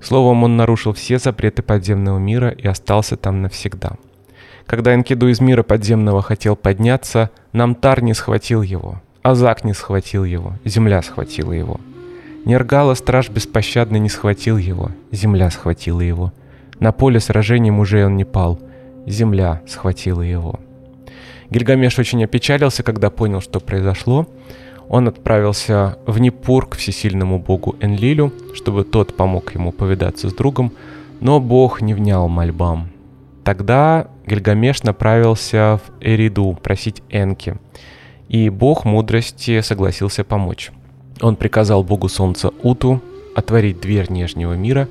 Словом, 0.00 0.44
он 0.44 0.56
нарушил 0.56 0.94
все 0.94 1.18
запреты 1.18 1.62
подземного 1.62 2.18
мира 2.18 2.48
и 2.48 2.66
остался 2.66 3.16
там 3.16 3.42
навсегда. 3.42 3.92
Когда 4.64 4.94
Энкиду 4.94 5.28
из 5.28 5.40
мира 5.40 5.62
подземного 5.62 6.22
хотел 6.22 6.56
подняться, 6.56 7.30
Намтар 7.52 8.02
не 8.02 8.14
схватил 8.14 8.62
его, 8.62 9.02
Азак 9.22 9.64
не 9.64 9.74
схватил 9.74 10.24
его, 10.24 10.54
земля 10.64 11.02
схватила 11.02 11.52
его. 11.52 11.80
Нергала 12.44 12.94
страж 12.94 13.28
беспощадный 13.28 13.98
не 13.98 14.08
схватил 14.08 14.56
его, 14.56 14.90
земля 15.12 15.50
схватила 15.50 16.00
его. 16.00 16.32
На 16.78 16.92
поле 16.92 17.20
сражений 17.20 17.70
мужей 17.70 18.04
он 18.06 18.16
не 18.16 18.24
пал, 18.24 18.58
земля 19.06 19.60
схватила 19.66 20.22
его. 20.22 20.58
Гильгамеш 21.50 21.98
очень 21.98 22.24
опечалился, 22.24 22.82
когда 22.82 23.10
понял, 23.10 23.40
что 23.40 23.60
произошло. 23.60 24.26
Он 24.88 25.08
отправился 25.08 25.98
в 26.06 26.18
Непур 26.18 26.66
к 26.66 26.76
всесильному 26.76 27.38
богу 27.38 27.76
Энлилю, 27.80 28.32
чтобы 28.54 28.84
тот 28.84 29.16
помог 29.16 29.54
ему 29.54 29.70
повидаться 29.70 30.30
с 30.30 30.32
другом, 30.32 30.72
но 31.20 31.40
бог 31.40 31.82
не 31.82 31.92
внял 31.92 32.28
мольбам. 32.28 32.88
Тогда 33.44 34.08
Гильгамеш 34.26 34.82
направился 34.82 35.80
в 35.84 35.92
Эриду 36.00 36.58
просить 36.62 37.02
Энки, 37.10 37.56
и 38.28 38.48
бог 38.48 38.84
мудрости 38.84 39.60
согласился 39.60 40.24
помочь. 40.24 40.70
Он 41.20 41.36
приказал 41.36 41.84
богу 41.84 42.08
солнца 42.08 42.52
Уту 42.62 43.00
отворить 43.34 43.80
дверь 43.80 44.10
Нижнего 44.10 44.54
мира, 44.54 44.88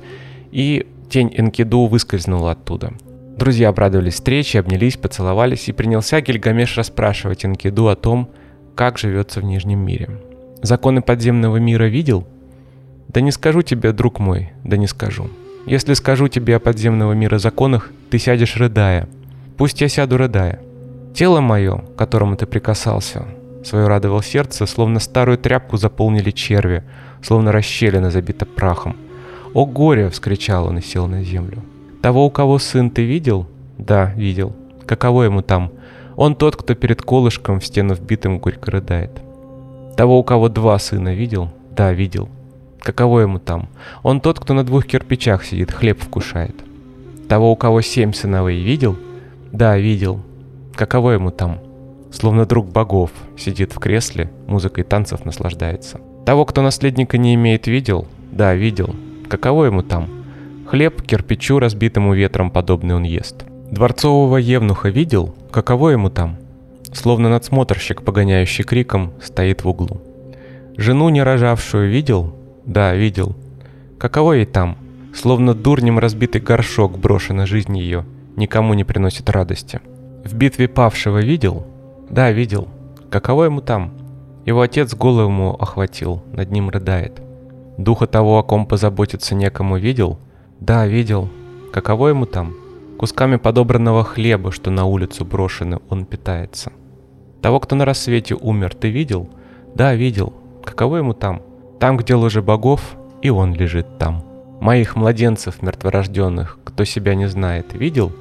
и 0.50 0.86
Тень 1.08 1.32
Энкиду 1.36 1.86
выскользнула 1.86 2.52
оттуда. 2.52 2.92
Друзья 3.36 3.68
обрадовались 3.68 4.14
встрече, 4.14 4.60
обнялись, 4.60 4.96
поцеловались, 4.96 5.68
и 5.68 5.72
принялся 5.72 6.20
Гильгамеш 6.20 6.76
расспрашивать 6.76 7.44
Энкиду 7.44 7.88
о 7.88 7.96
том, 7.96 8.30
как 8.74 8.98
живется 8.98 9.40
в 9.40 9.44
Нижнем 9.44 9.78
мире. 9.80 10.10
Законы 10.62 11.02
подземного 11.02 11.56
мира 11.56 11.84
видел? 11.84 12.26
Да 13.08 13.20
не 13.20 13.32
скажу 13.32 13.62
тебе, 13.62 13.92
друг 13.92 14.18
мой, 14.18 14.52
да 14.62 14.76
не 14.76 14.86
скажу. 14.86 15.28
Если 15.66 15.94
скажу 15.94 16.28
тебе 16.28 16.56
о 16.56 16.60
подземного 16.60 17.12
мира 17.12 17.38
законах, 17.38 17.90
ты 18.10 18.18
сядешь 18.18 18.56
рыдая. 18.56 19.08
Пусть 19.56 19.80
я 19.80 19.88
сяду 19.88 20.16
рыдая. 20.16 20.60
Тело 21.14 21.40
мое, 21.40 21.78
к 21.78 21.96
которому 21.96 22.36
ты 22.36 22.46
прикасался, 22.46 23.26
свое 23.64 23.86
радовал 23.86 24.22
сердце, 24.22 24.66
словно 24.66 25.00
старую 25.00 25.38
тряпку 25.38 25.76
заполнили 25.76 26.30
черви, 26.30 26.84
словно 27.22 27.52
расщелина 27.52 28.10
забита 28.10 28.46
прахом– 28.46 28.96
«О 29.52 29.66
горе!»— 29.66 30.08
вскричал 30.10 30.66
он 30.66 30.78
и 30.78 30.80
сел 30.80 31.06
на 31.08 31.24
землю. 31.24 31.62
«Того, 32.02 32.26
у 32.26 32.30
кого 32.30 32.58
сын, 32.58 32.90
ты 32.90 33.04
видел?» 33.04 33.46
«Да, 33.78 34.12
видел. 34.16 34.54
Каково 34.86 35.24
ему 35.24 35.42
там?» 35.42 35.72
«Он 36.16 36.36
тот, 36.36 36.56
кто 36.56 36.74
перед 36.74 37.02
колышком 37.02 37.60
в 37.60 37.64
стену 37.64 37.94
вбитым 37.94 38.38
горько 38.38 38.70
рыдает». 38.70 39.10
«Того, 39.96 40.18
у 40.18 40.22
кого 40.22 40.48
два 40.48 40.78
сына, 40.78 41.14
видел?» 41.14 41.50
«Да, 41.70 41.92
видел. 41.92 42.28
Каково 42.80 43.20
ему 43.20 43.38
там?» 43.38 43.68
«Он 44.02 44.20
тот, 44.20 44.38
кто 44.38 44.54
на 44.54 44.64
двух 44.64 44.86
кирпичах 44.86 45.44
сидит, 45.44 45.72
хлеб 45.72 46.00
вкушает». 46.00 46.54
«Того, 47.28 47.50
у 47.50 47.56
кого 47.56 47.80
семь 47.80 48.12
сыновей, 48.12 48.62
видел?» 48.62 48.96
«Да, 49.50 49.76
видел. 49.76 50.20
Каково 50.74 51.12
ему 51.12 51.30
там?» 51.30 51.58
Словно 52.12 52.44
друг 52.44 52.68
богов, 52.68 53.10
сидит 53.36 53.72
в 53.72 53.78
кресле, 53.78 54.30
музыкой 54.46 54.84
танцев 54.84 55.24
наслаждается. 55.24 56.00
Того, 56.26 56.44
кто 56.44 56.62
наследника 56.62 57.18
не 57.18 57.34
имеет, 57.34 57.66
видел? 57.66 58.06
Да, 58.32 58.54
видел. 58.54 58.94
Каково 59.28 59.66
ему 59.66 59.82
там? 59.82 60.08
Хлеб 60.66 61.02
кирпичу, 61.02 61.58
разбитому 61.58 62.14
ветром, 62.14 62.50
подобный 62.50 62.94
он 62.94 63.04
ест. 63.04 63.44
Дворцового 63.70 64.36
евнуха 64.36 64.88
видел? 64.88 65.34
Каково 65.50 65.90
ему 65.90 66.10
там? 66.10 66.36
Словно 66.92 67.28
надсмотрщик, 67.28 68.02
погоняющий 68.02 68.64
криком, 68.64 69.12
стоит 69.22 69.62
в 69.62 69.68
углу. 69.68 70.00
Жену 70.76 71.08
не 71.08 71.22
рожавшую 71.22 71.90
видел? 71.90 72.34
Да, 72.64 72.94
видел. 72.94 73.36
Каково 73.98 74.34
ей 74.34 74.46
там? 74.46 74.76
Словно 75.14 75.54
дурнем 75.54 75.98
разбитый 75.98 76.40
горшок, 76.40 76.98
брошена 76.98 77.46
жизнь 77.46 77.76
ее, 77.76 78.04
никому 78.36 78.74
не 78.74 78.84
приносит 78.84 79.28
радости. 79.28 79.80
В 80.24 80.34
битве 80.34 80.68
павшего 80.68 81.18
видел? 81.18 81.66
Да, 82.10 82.32
видел. 82.32 82.68
Каково 83.08 83.44
ему 83.44 83.60
там? 83.60 83.92
Его 84.44 84.62
отец 84.62 84.94
голову 84.94 85.56
охватил, 85.58 86.22
над 86.32 86.50
ним 86.50 86.68
рыдает. 86.68 87.22
Духа 87.78 88.06
того, 88.06 88.38
о 88.38 88.42
ком 88.42 88.66
позаботиться 88.66 89.34
некому, 89.34 89.78
видел? 89.78 90.18
Да, 90.58 90.86
видел. 90.86 91.28
Каково 91.72 92.08
ему 92.08 92.26
там? 92.26 92.54
Кусками 92.98 93.36
подобранного 93.36 94.02
хлеба, 94.02 94.50
что 94.50 94.70
на 94.70 94.86
улицу 94.86 95.24
брошены, 95.24 95.78
он 95.88 96.04
питается. 96.04 96.72
Того, 97.40 97.60
кто 97.60 97.76
на 97.76 97.84
рассвете 97.84 98.34
умер, 98.34 98.74
ты 98.74 98.90
видел? 98.90 99.30
Да, 99.74 99.94
видел. 99.94 100.32
Каково 100.64 100.96
ему 100.96 101.14
там? 101.14 101.42
Там, 101.78 101.96
где 101.96 102.14
ложе 102.14 102.42
богов, 102.42 102.96
и 103.22 103.30
он 103.30 103.54
лежит 103.54 103.98
там. 103.98 104.24
Моих 104.60 104.96
младенцев 104.96 105.62
мертворожденных, 105.62 106.58
кто 106.64 106.84
себя 106.84 107.14
не 107.14 107.26
знает, 107.26 107.72
видел? 107.72 108.12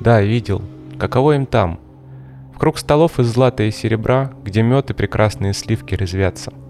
Да, 0.00 0.22
видел. 0.22 0.62
Каково 0.98 1.34
им 1.34 1.46
там? 1.46 1.80
В 2.54 2.58
круг 2.58 2.78
столов 2.78 3.18
из 3.18 3.26
злата 3.26 3.64
и 3.64 3.70
серебра, 3.70 4.32
где 4.44 4.62
мед 4.62 4.90
и 4.90 4.94
прекрасные 4.94 5.52
сливки 5.52 5.94
резвятся– 5.94 6.52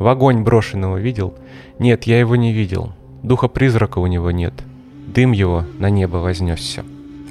в 0.00 0.08
огонь 0.08 0.42
брошенного 0.42 0.96
видел? 0.96 1.34
Нет, 1.78 2.04
я 2.04 2.18
его 2.18 2.34
не 2.34 2.54
видел. 2.54 2.94
Духа 3.22 3.48
призрака 3.48 3.98
у 3.98 4.06
него 4.06 4.30
нет. 4.30 4.54
Дым 5.06 5.32
его 5.32 5.66
на 5.78 5.90
небо 5.90 6.16
вознесся. 6.16 6.84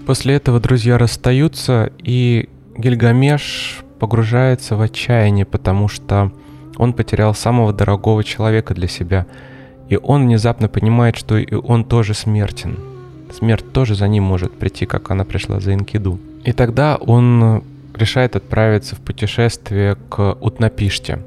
После 0.06 0.36
этого 0.36 0.60
друзья 0.60 1.00
расстаются, 1.00 1.92
и 1.98 2.48
Гильгамеш 2.78 3.84
погружается 4.00 4.76
в 4.76 4.82
отчаяние, 4.82 5.46
потому 5.46 5.88
что 5.88 6.32
он 6.78 6.94
потерял 6.94 7.34
самого 7.34 7.74
дорогого 7.74 8.24
человека 8.24 8.76
для 8.76 8.88
себя. 8.88 9.26
И 9.90 9.98
он 9.98 10.26
внезапно 10.28 10.68
понимает, 10.68 11.16
что 11.18 11.38
и 11.38 11.56
он 11.56 11.84
тоже 11.84 12.14
смертен. 12.14 12.78
Смерть 13.36 13.74
тоже 13.74 13.96
за 13.96 14.08
ним 14.08 14.26
может 14.26 14.54
прийти, 14.60 14.86
как 14.86 15.10
она 15.10 15.26
пришла 15.26 15.60
за 15.60 15.74
Инкиду. 15.74 16.20
И 16.46 16.52
тогда 16.52 16.98
он 16.98 17.64
решает 18.00 18.36
отправиться 18.36 18.96
в 18.96 19.00
путешествие 19.00 19.96
к 20.10 20.38
Утнапиште. 20.40 21.20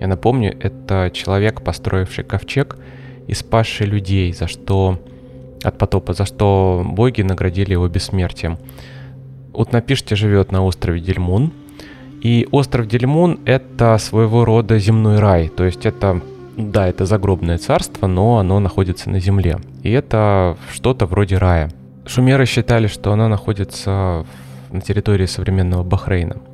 Я 0.00 0.06
напомню, 0.06 0.56
это 0.58 1.10
человек, 1.12 1.62
построивший 1.62 2.24
ковчег 2.24 2.78
и 3.26 3.34
спасший 3.34 3.86
людей, 3.86 4.32
за 4.32 4.46
что 4.46 4.98
от 5.62 5.76
потопа, 5.76 6.14
за 6.14 6.24
что 6.24 6.82
боги 6.84 7.22
наградили 7.22 7.72
его 7.72 7.88
бессмертием. 7.88 8.58
Утнапиште 9.52 10.16
живет 10.16 10.52
на 10.52 10.64
острове 10.64 11.00
Дельмун, 11.00 11.52
и 12.22 12.46
остров 12.50 12.86
Дельмун— 12.86 13.40
это 13.44 13.98
своего 13.98 14.44
рода 14.44 14.78
земной 14.78 15.18
рай, 15.18 15.48
то 15.48 15.64
есть 15.64 15.84
это, 15.84 16.20
да, 16.56 16.86
это 16.86 17.04
загробное 17.04 17.58
царство, 17.58 18.06
но 18.06 18.38
оно 18.38 18.60
находится 18.60 19.10
на 19.10 19.20
земле, 19.20 19.58
и 19.82 19.90
это 19.90 20.56
что-то 20.72 21.06
вроде 21.06 21.36
рая. 21.38 21.70
Шумеры 22.06 22.46
считали, 22.46 22.86
что 22.86 23.12
оно 23.12 23.28
находится 23.28 24.24
на 24.72 24.80
территории 24.80 25.26
современного 25.26 25.82
Бахрейна— 25.82 26.36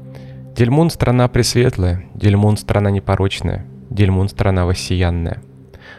Дельмун— 0.56 0.88
страна 0.90 1.28
пресветлая, 1.28 2.06
Дельмун— 2.14 2.56
страна 2.58 2.90
непорочная, 2.90 3.66
Дельмун— 3.90 4.28
страна 4.30 4.64
воссиянная. 4.64 5.42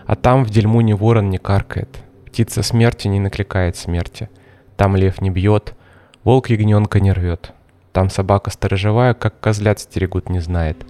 А 0.08 0.16
там 0.16 0.44
в 0.44 0.50
Дельмуне 0.50 0.96
ворон 0.96 1.30
не 1.30 1.38
каркает, 1.38 2.00
птица 2.26 2.64
смерти 2.64 3.08
не 3.08 3.20
накликает 3.20 3.76
смерти. 3.76 4.30
Там 4.76 4.96
лев 4.96 5.22
не 5.22 5.30
бьет, 5.30 5.76
волк 6.24 6.50
ягненка 6.50 7.00
не 7.00 7.12
рвет. 7.12 7.54
Там 7.94 8.10
собака 8.10 8.50
сторожевая, 8.50 9.14
как 9.14 9.40
козлят 9.40 9.80
стерегут, 9.80 10.28
не 10.28 10.40
знает. 10.40 10.84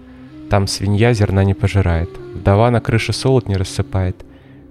Там 0.49 0.65
свинья 0.65 1.11
зерна 1.11 1.43
не 1.43 1.53
пожирает, 1.53 2.09
вдова 2.35 2.71
на 2.71 2.79
крыше 2.79 3.11
солод 3.11 3.49
не 3.49 3.57
рассыпает, 3.57 4.23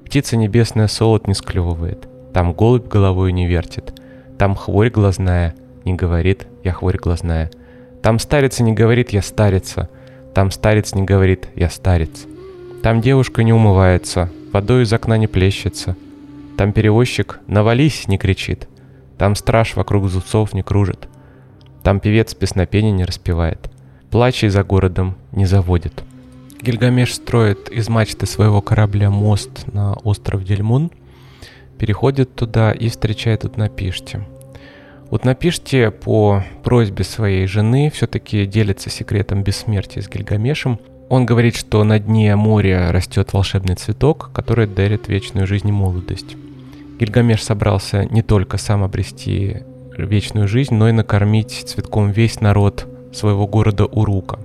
птица 0.07 0.39
небесная 0.39 0.89
солод 0.89 1.29
не 1.29 1.35
склевывает. 1.35 2.09
Там 2.33 2.55
голубь 2.55 2.89
головой 2.89 3.33
не 3.33 3.47
вертит, 3.47 3.93
там 4.39 4.55
хворь 4.55 4.89
глазная 4.89 5.55
не 5.87 5.95
говорит 5.95 6.47
«я 6.63 6.73
хворь 6.73 6.99
глазная», 6.99 7.51
там 8.03 8.19
старец 8.19 8.61
не 8.61 8.73
говорит 8.73 9.11
«я 9.11 9.23
старица», 9.23 9.89
там 10.35 10.51
старец 10.51 10.95
не 10.95 11.03
говорит 11.03 11.49
«я 11.55 11.71
старец». 11.71 12.27
Там 12.83 13.01
девушка 13.01 13.43
не 13.43 13.53
умывается, 13.53 14.31
водой 14.53 14.85
из 14.85 14.93
окна 14.93 15.17
не 15.17 15.27
плещется. 15.27 15.97
Там 16.57 16.73
перевозчик 16.73 17.41
«навались» 17.47 18.07
не 18.07 18.19
кричит. 18.19 18.69
Там 19.19 19.35
страж 19.35 19.75
вокруг 19.77 20.09
зубцов 20.09 20.53
не 20.53 20.63
кружит. 20.63 21.09
Там 21.83 22.01
певец 22.01 22.35
песнопения 22.35 22.93
не 22.93 23.05
распевает. 23.05 23.71
Плачей 24.11 24.51
за 24.51 24.63
городом 24.63 25.17
не 25.33 25.47
заводит. 25.47 26.05
Гильгамеш 26.63 27.15
строит 27.15 27.69
из 27.69 27.89
мачты 27.89 28.27
своего 28.27 28.63
корабля 28.63 29.11
мост 29.11 29.73
на 29.73 29.95
остров 29.95 30.45
Дельмун, 30.45 30.91
переходит 31.79 32.35
туда 32.35 32.73
и 32.73 32.89
встречает 32.89 33.43
тут 33.43 33.57
на 33.57 33.69
Пиште. 33.69 34.25
Вот 35.11 35.25
напишите 35.25 35.91
по 35.91 36.43
просьбе 36.65 37.05
своей 37.05 37.47
жены, 37.47 37.91
все-таки 37.95 38.45
делится 38.45 38.91
секретом 38.91 39.43
бессмертия 39.43 40.03
с 40.03 40.09
Гильгамешем. 40.09 40.81
Он 41.09 41.25
говорит, 41.25 41.55
что 41.55 41.85
на 41.85 42.01
дне 42.01 42.35
моря 42.35 42.91
растет 42.91 43.33
волшебный 43.33 43.77
цветок, 43.77 44.31
который 44.33 44.67
дарит 44.67 45.07
вечную 45.07 45.47
жизнь 45.47 45.69
и 45.69 45.73
молодость. 45.73 46.37
Гильгамеш 46.99 47.45
собрался 47.45 48.05
не 48.07 48.23
только 48.23 48.59
сам 48.59 48.83
обрести 48.83 49.59
вечную 49.97 50.49
жизнь, 50.49 50.75
но 50.75 50.89
и 50.89 50.93
накормить 50.93 51.53
цветком 51.53 52.11
весь 52.11 52.41
народ 52.41 52.87
своего 53.13 53.47
города 53.47 53.87
Урука. 53.87 54.41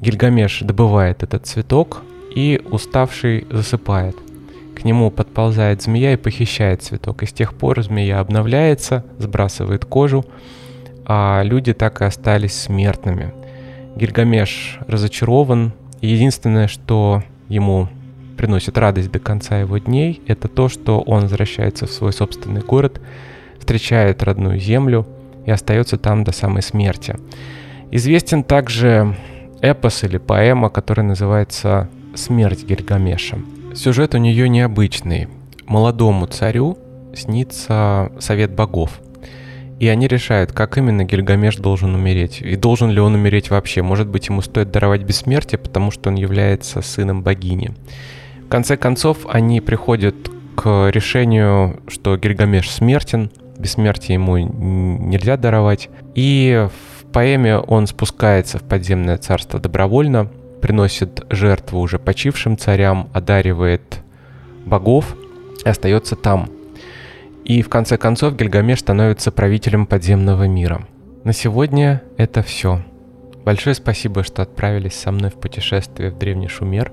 Гильгамеш 0.00 0.60
добывает 0.60 1.22
этот 1.22 1.46
цветок 1.46 2.02
и 2.34 2.60
уставший 2.70 3.46
засыпает. 3.50 4.16
К 4.80 4.84
нему 4.84 5.10
подползает 5.10 5.82
змея 5.82 6.14
и 6.14 6.16
похищает 6.16 6.82
цветок. 6.82 7.22
И 7.22 7.26
с 7.26 7.32
тех 7.34 7.52
пор 7.52 7.82
змея 7.82 8.18
обновляется, 8.20 9.04
сбрасывает 9.18 9.84
кожу, 9.84 10.24
а 11.04 11.42
люди 11.44 11.74
так 11.74 12.00
и 12.00 12.06
остались 12.06 12.54
смертными. 12.54 13.34
Гильгамеш 13.96 14.78
разочарован, 14.86 15.72
и 16.00 16.06
единственное, 16.06 16.66
что 16.66 17.22
ему 17.48 17.88
приносит 18.38 18.78
радость 18.78 19.10
до 19.10 19.18
конца 19.18 19.60
его 19.60 19.76
дней, 19.76 20.22
это 20.26 20.48
то, 20.48 20.70
что 20.70 21.00
он 21.00 21.22
возвращается 21.24 21.86
в 21.86 21.90
свой 21.90 22.14
собственный 22.14 22.62
город, 22.62 23.02
встречает 23.58 24.22
родную 24.22 24.58
землю 24.58 25.06
и 25.44 25.50
остается 25.50 25.98
там 25.98 26.24
до 26.24 26.32
самой 26.32 26.62
смерти. 26.62 27.16
Известен 27.90 28.44
также 28.44 29.14
эпос 29.60 30.04
или 30.04 30.16
поэма, 30.16 30.70
которая 30.70 31.06
называется 31.06 31.90
«Смерть 32.14 32.64
Гильгамеша». 32.64 33.36
Сюжет 33.74 34.14
у 34.14 34.18
нее 34.18 34.48
необычный. 34.48 35.28
Молодому 35.66 36.26
царю 36.26 36.78
снится 37.14 38.12
совет 38.18 38.52
богов– 38.52 39.00
и 39.80 39.88
они 39.88 40.06
решают, 40.08 40.52
как 40.52 40.76
именно 40.76 41.04
Гильгамеш 41.04 41.56
должен 41.56 41.94
умереть. 41.94 42.42
И 42.42 42.54
должен 42.54 42.90
ли 42.90 43.00
он 43.00 43.14
умереть 43.14 43.48
вообще. 43.48 43.80
Может 43.80 44.08
быть, 44.08 44.28
ему 44.28 44.42
стоит 44.42 44.70
даровать 44.70 45.04
бессмертие, 45.04 45.58
потому 45.58 45.90
что 45.90 46.10
он 46.10 46.16
является 46.16 46.82
сыном 46.82 47.22
богини. 47.22 47.70
В 48.44 48.48
конце 48.48 48.76
концов, 48.76 49.26
они 49.26 49.62
приходят 49.62 50.14
к 50.54 50.90
решению, 50.90 51.80
что 51.88 52.18
Гильгамеш 52.18 52.70
смертен, 52.70 53.30
бессмертие 53.58 54.14
ему 54.14 54.36
нельзя 54.36 55.38
даровать. 55.38 55.88
И 56.14 56.68
в 56.68 57.06
поэме 57.06 57.56
он 57.56 57.86
спускается 57.86 58.58
в 58.58 58.62
подземное 58.64 59.16
царство 59.16 59.58
добровольно, 59.58 60.30
приносит 60.60 61.24
жертву 61.30 61.80
уже 61.80 61.98
почившим 61.98 62.56
царям, 62.56 63.08
одаривает 63.12 64.00
богов 64.64 65.16
и 65.64 65.68
остается 65.68 66.16
там– 66.16 66.48
и 67.50 67.62
в 67.62 67.68
конце 67.68 67.96
концов 67.96 68.36
Гильгамеш 68.36 68.78
становится 68.78 69.32
правителем 69.32 69.86
подземного 69.86 70.46
мира. 70.46 70.86
На 71.24 71.32
сегодня 71.32 72.00
это 72.16 72.42
все. 72.44 72.80
Большое 73.44 73.74
спасибо, 73.74 74.22
что 74.22 74.42
отправились 74.42 74.94
со 74.94 75.10
мной 75.10 75.30
в 75.30 75.34
путешествие 75.34 76.10
в 76.12 76.18
древний 76.18 76.46
Шумер, 76.46 76.92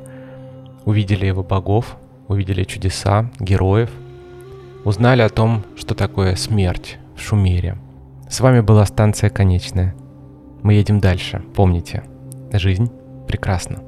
увидели 0.84 1.28
его 1.28 1.44
богов, 1.44 1.98
увидели 2.28 2.64
чудеса, 2.64 3.30
героев, 3.40 3.92
узнали 4.84 5.22
о 5.22 5.30
том, 5.30 5.64
что 5.76 5.94
такое 5.94 6.36
смерть 6.36 6.98
в 7.16 7.22
Шумере. 7.22 7.78
С 8.28 8.40
вами 8.40 8.62
была 8.62 8.86
станция 8.86 9.30
«Конечная». 9.30 9.94
Мы 10.64 10.74
едем 10.74 11.00
дальше. 11.00 11.44
Помните, 11.56 12.04
жизнь 12.52 12.90
прекрасна. 13.28 13.87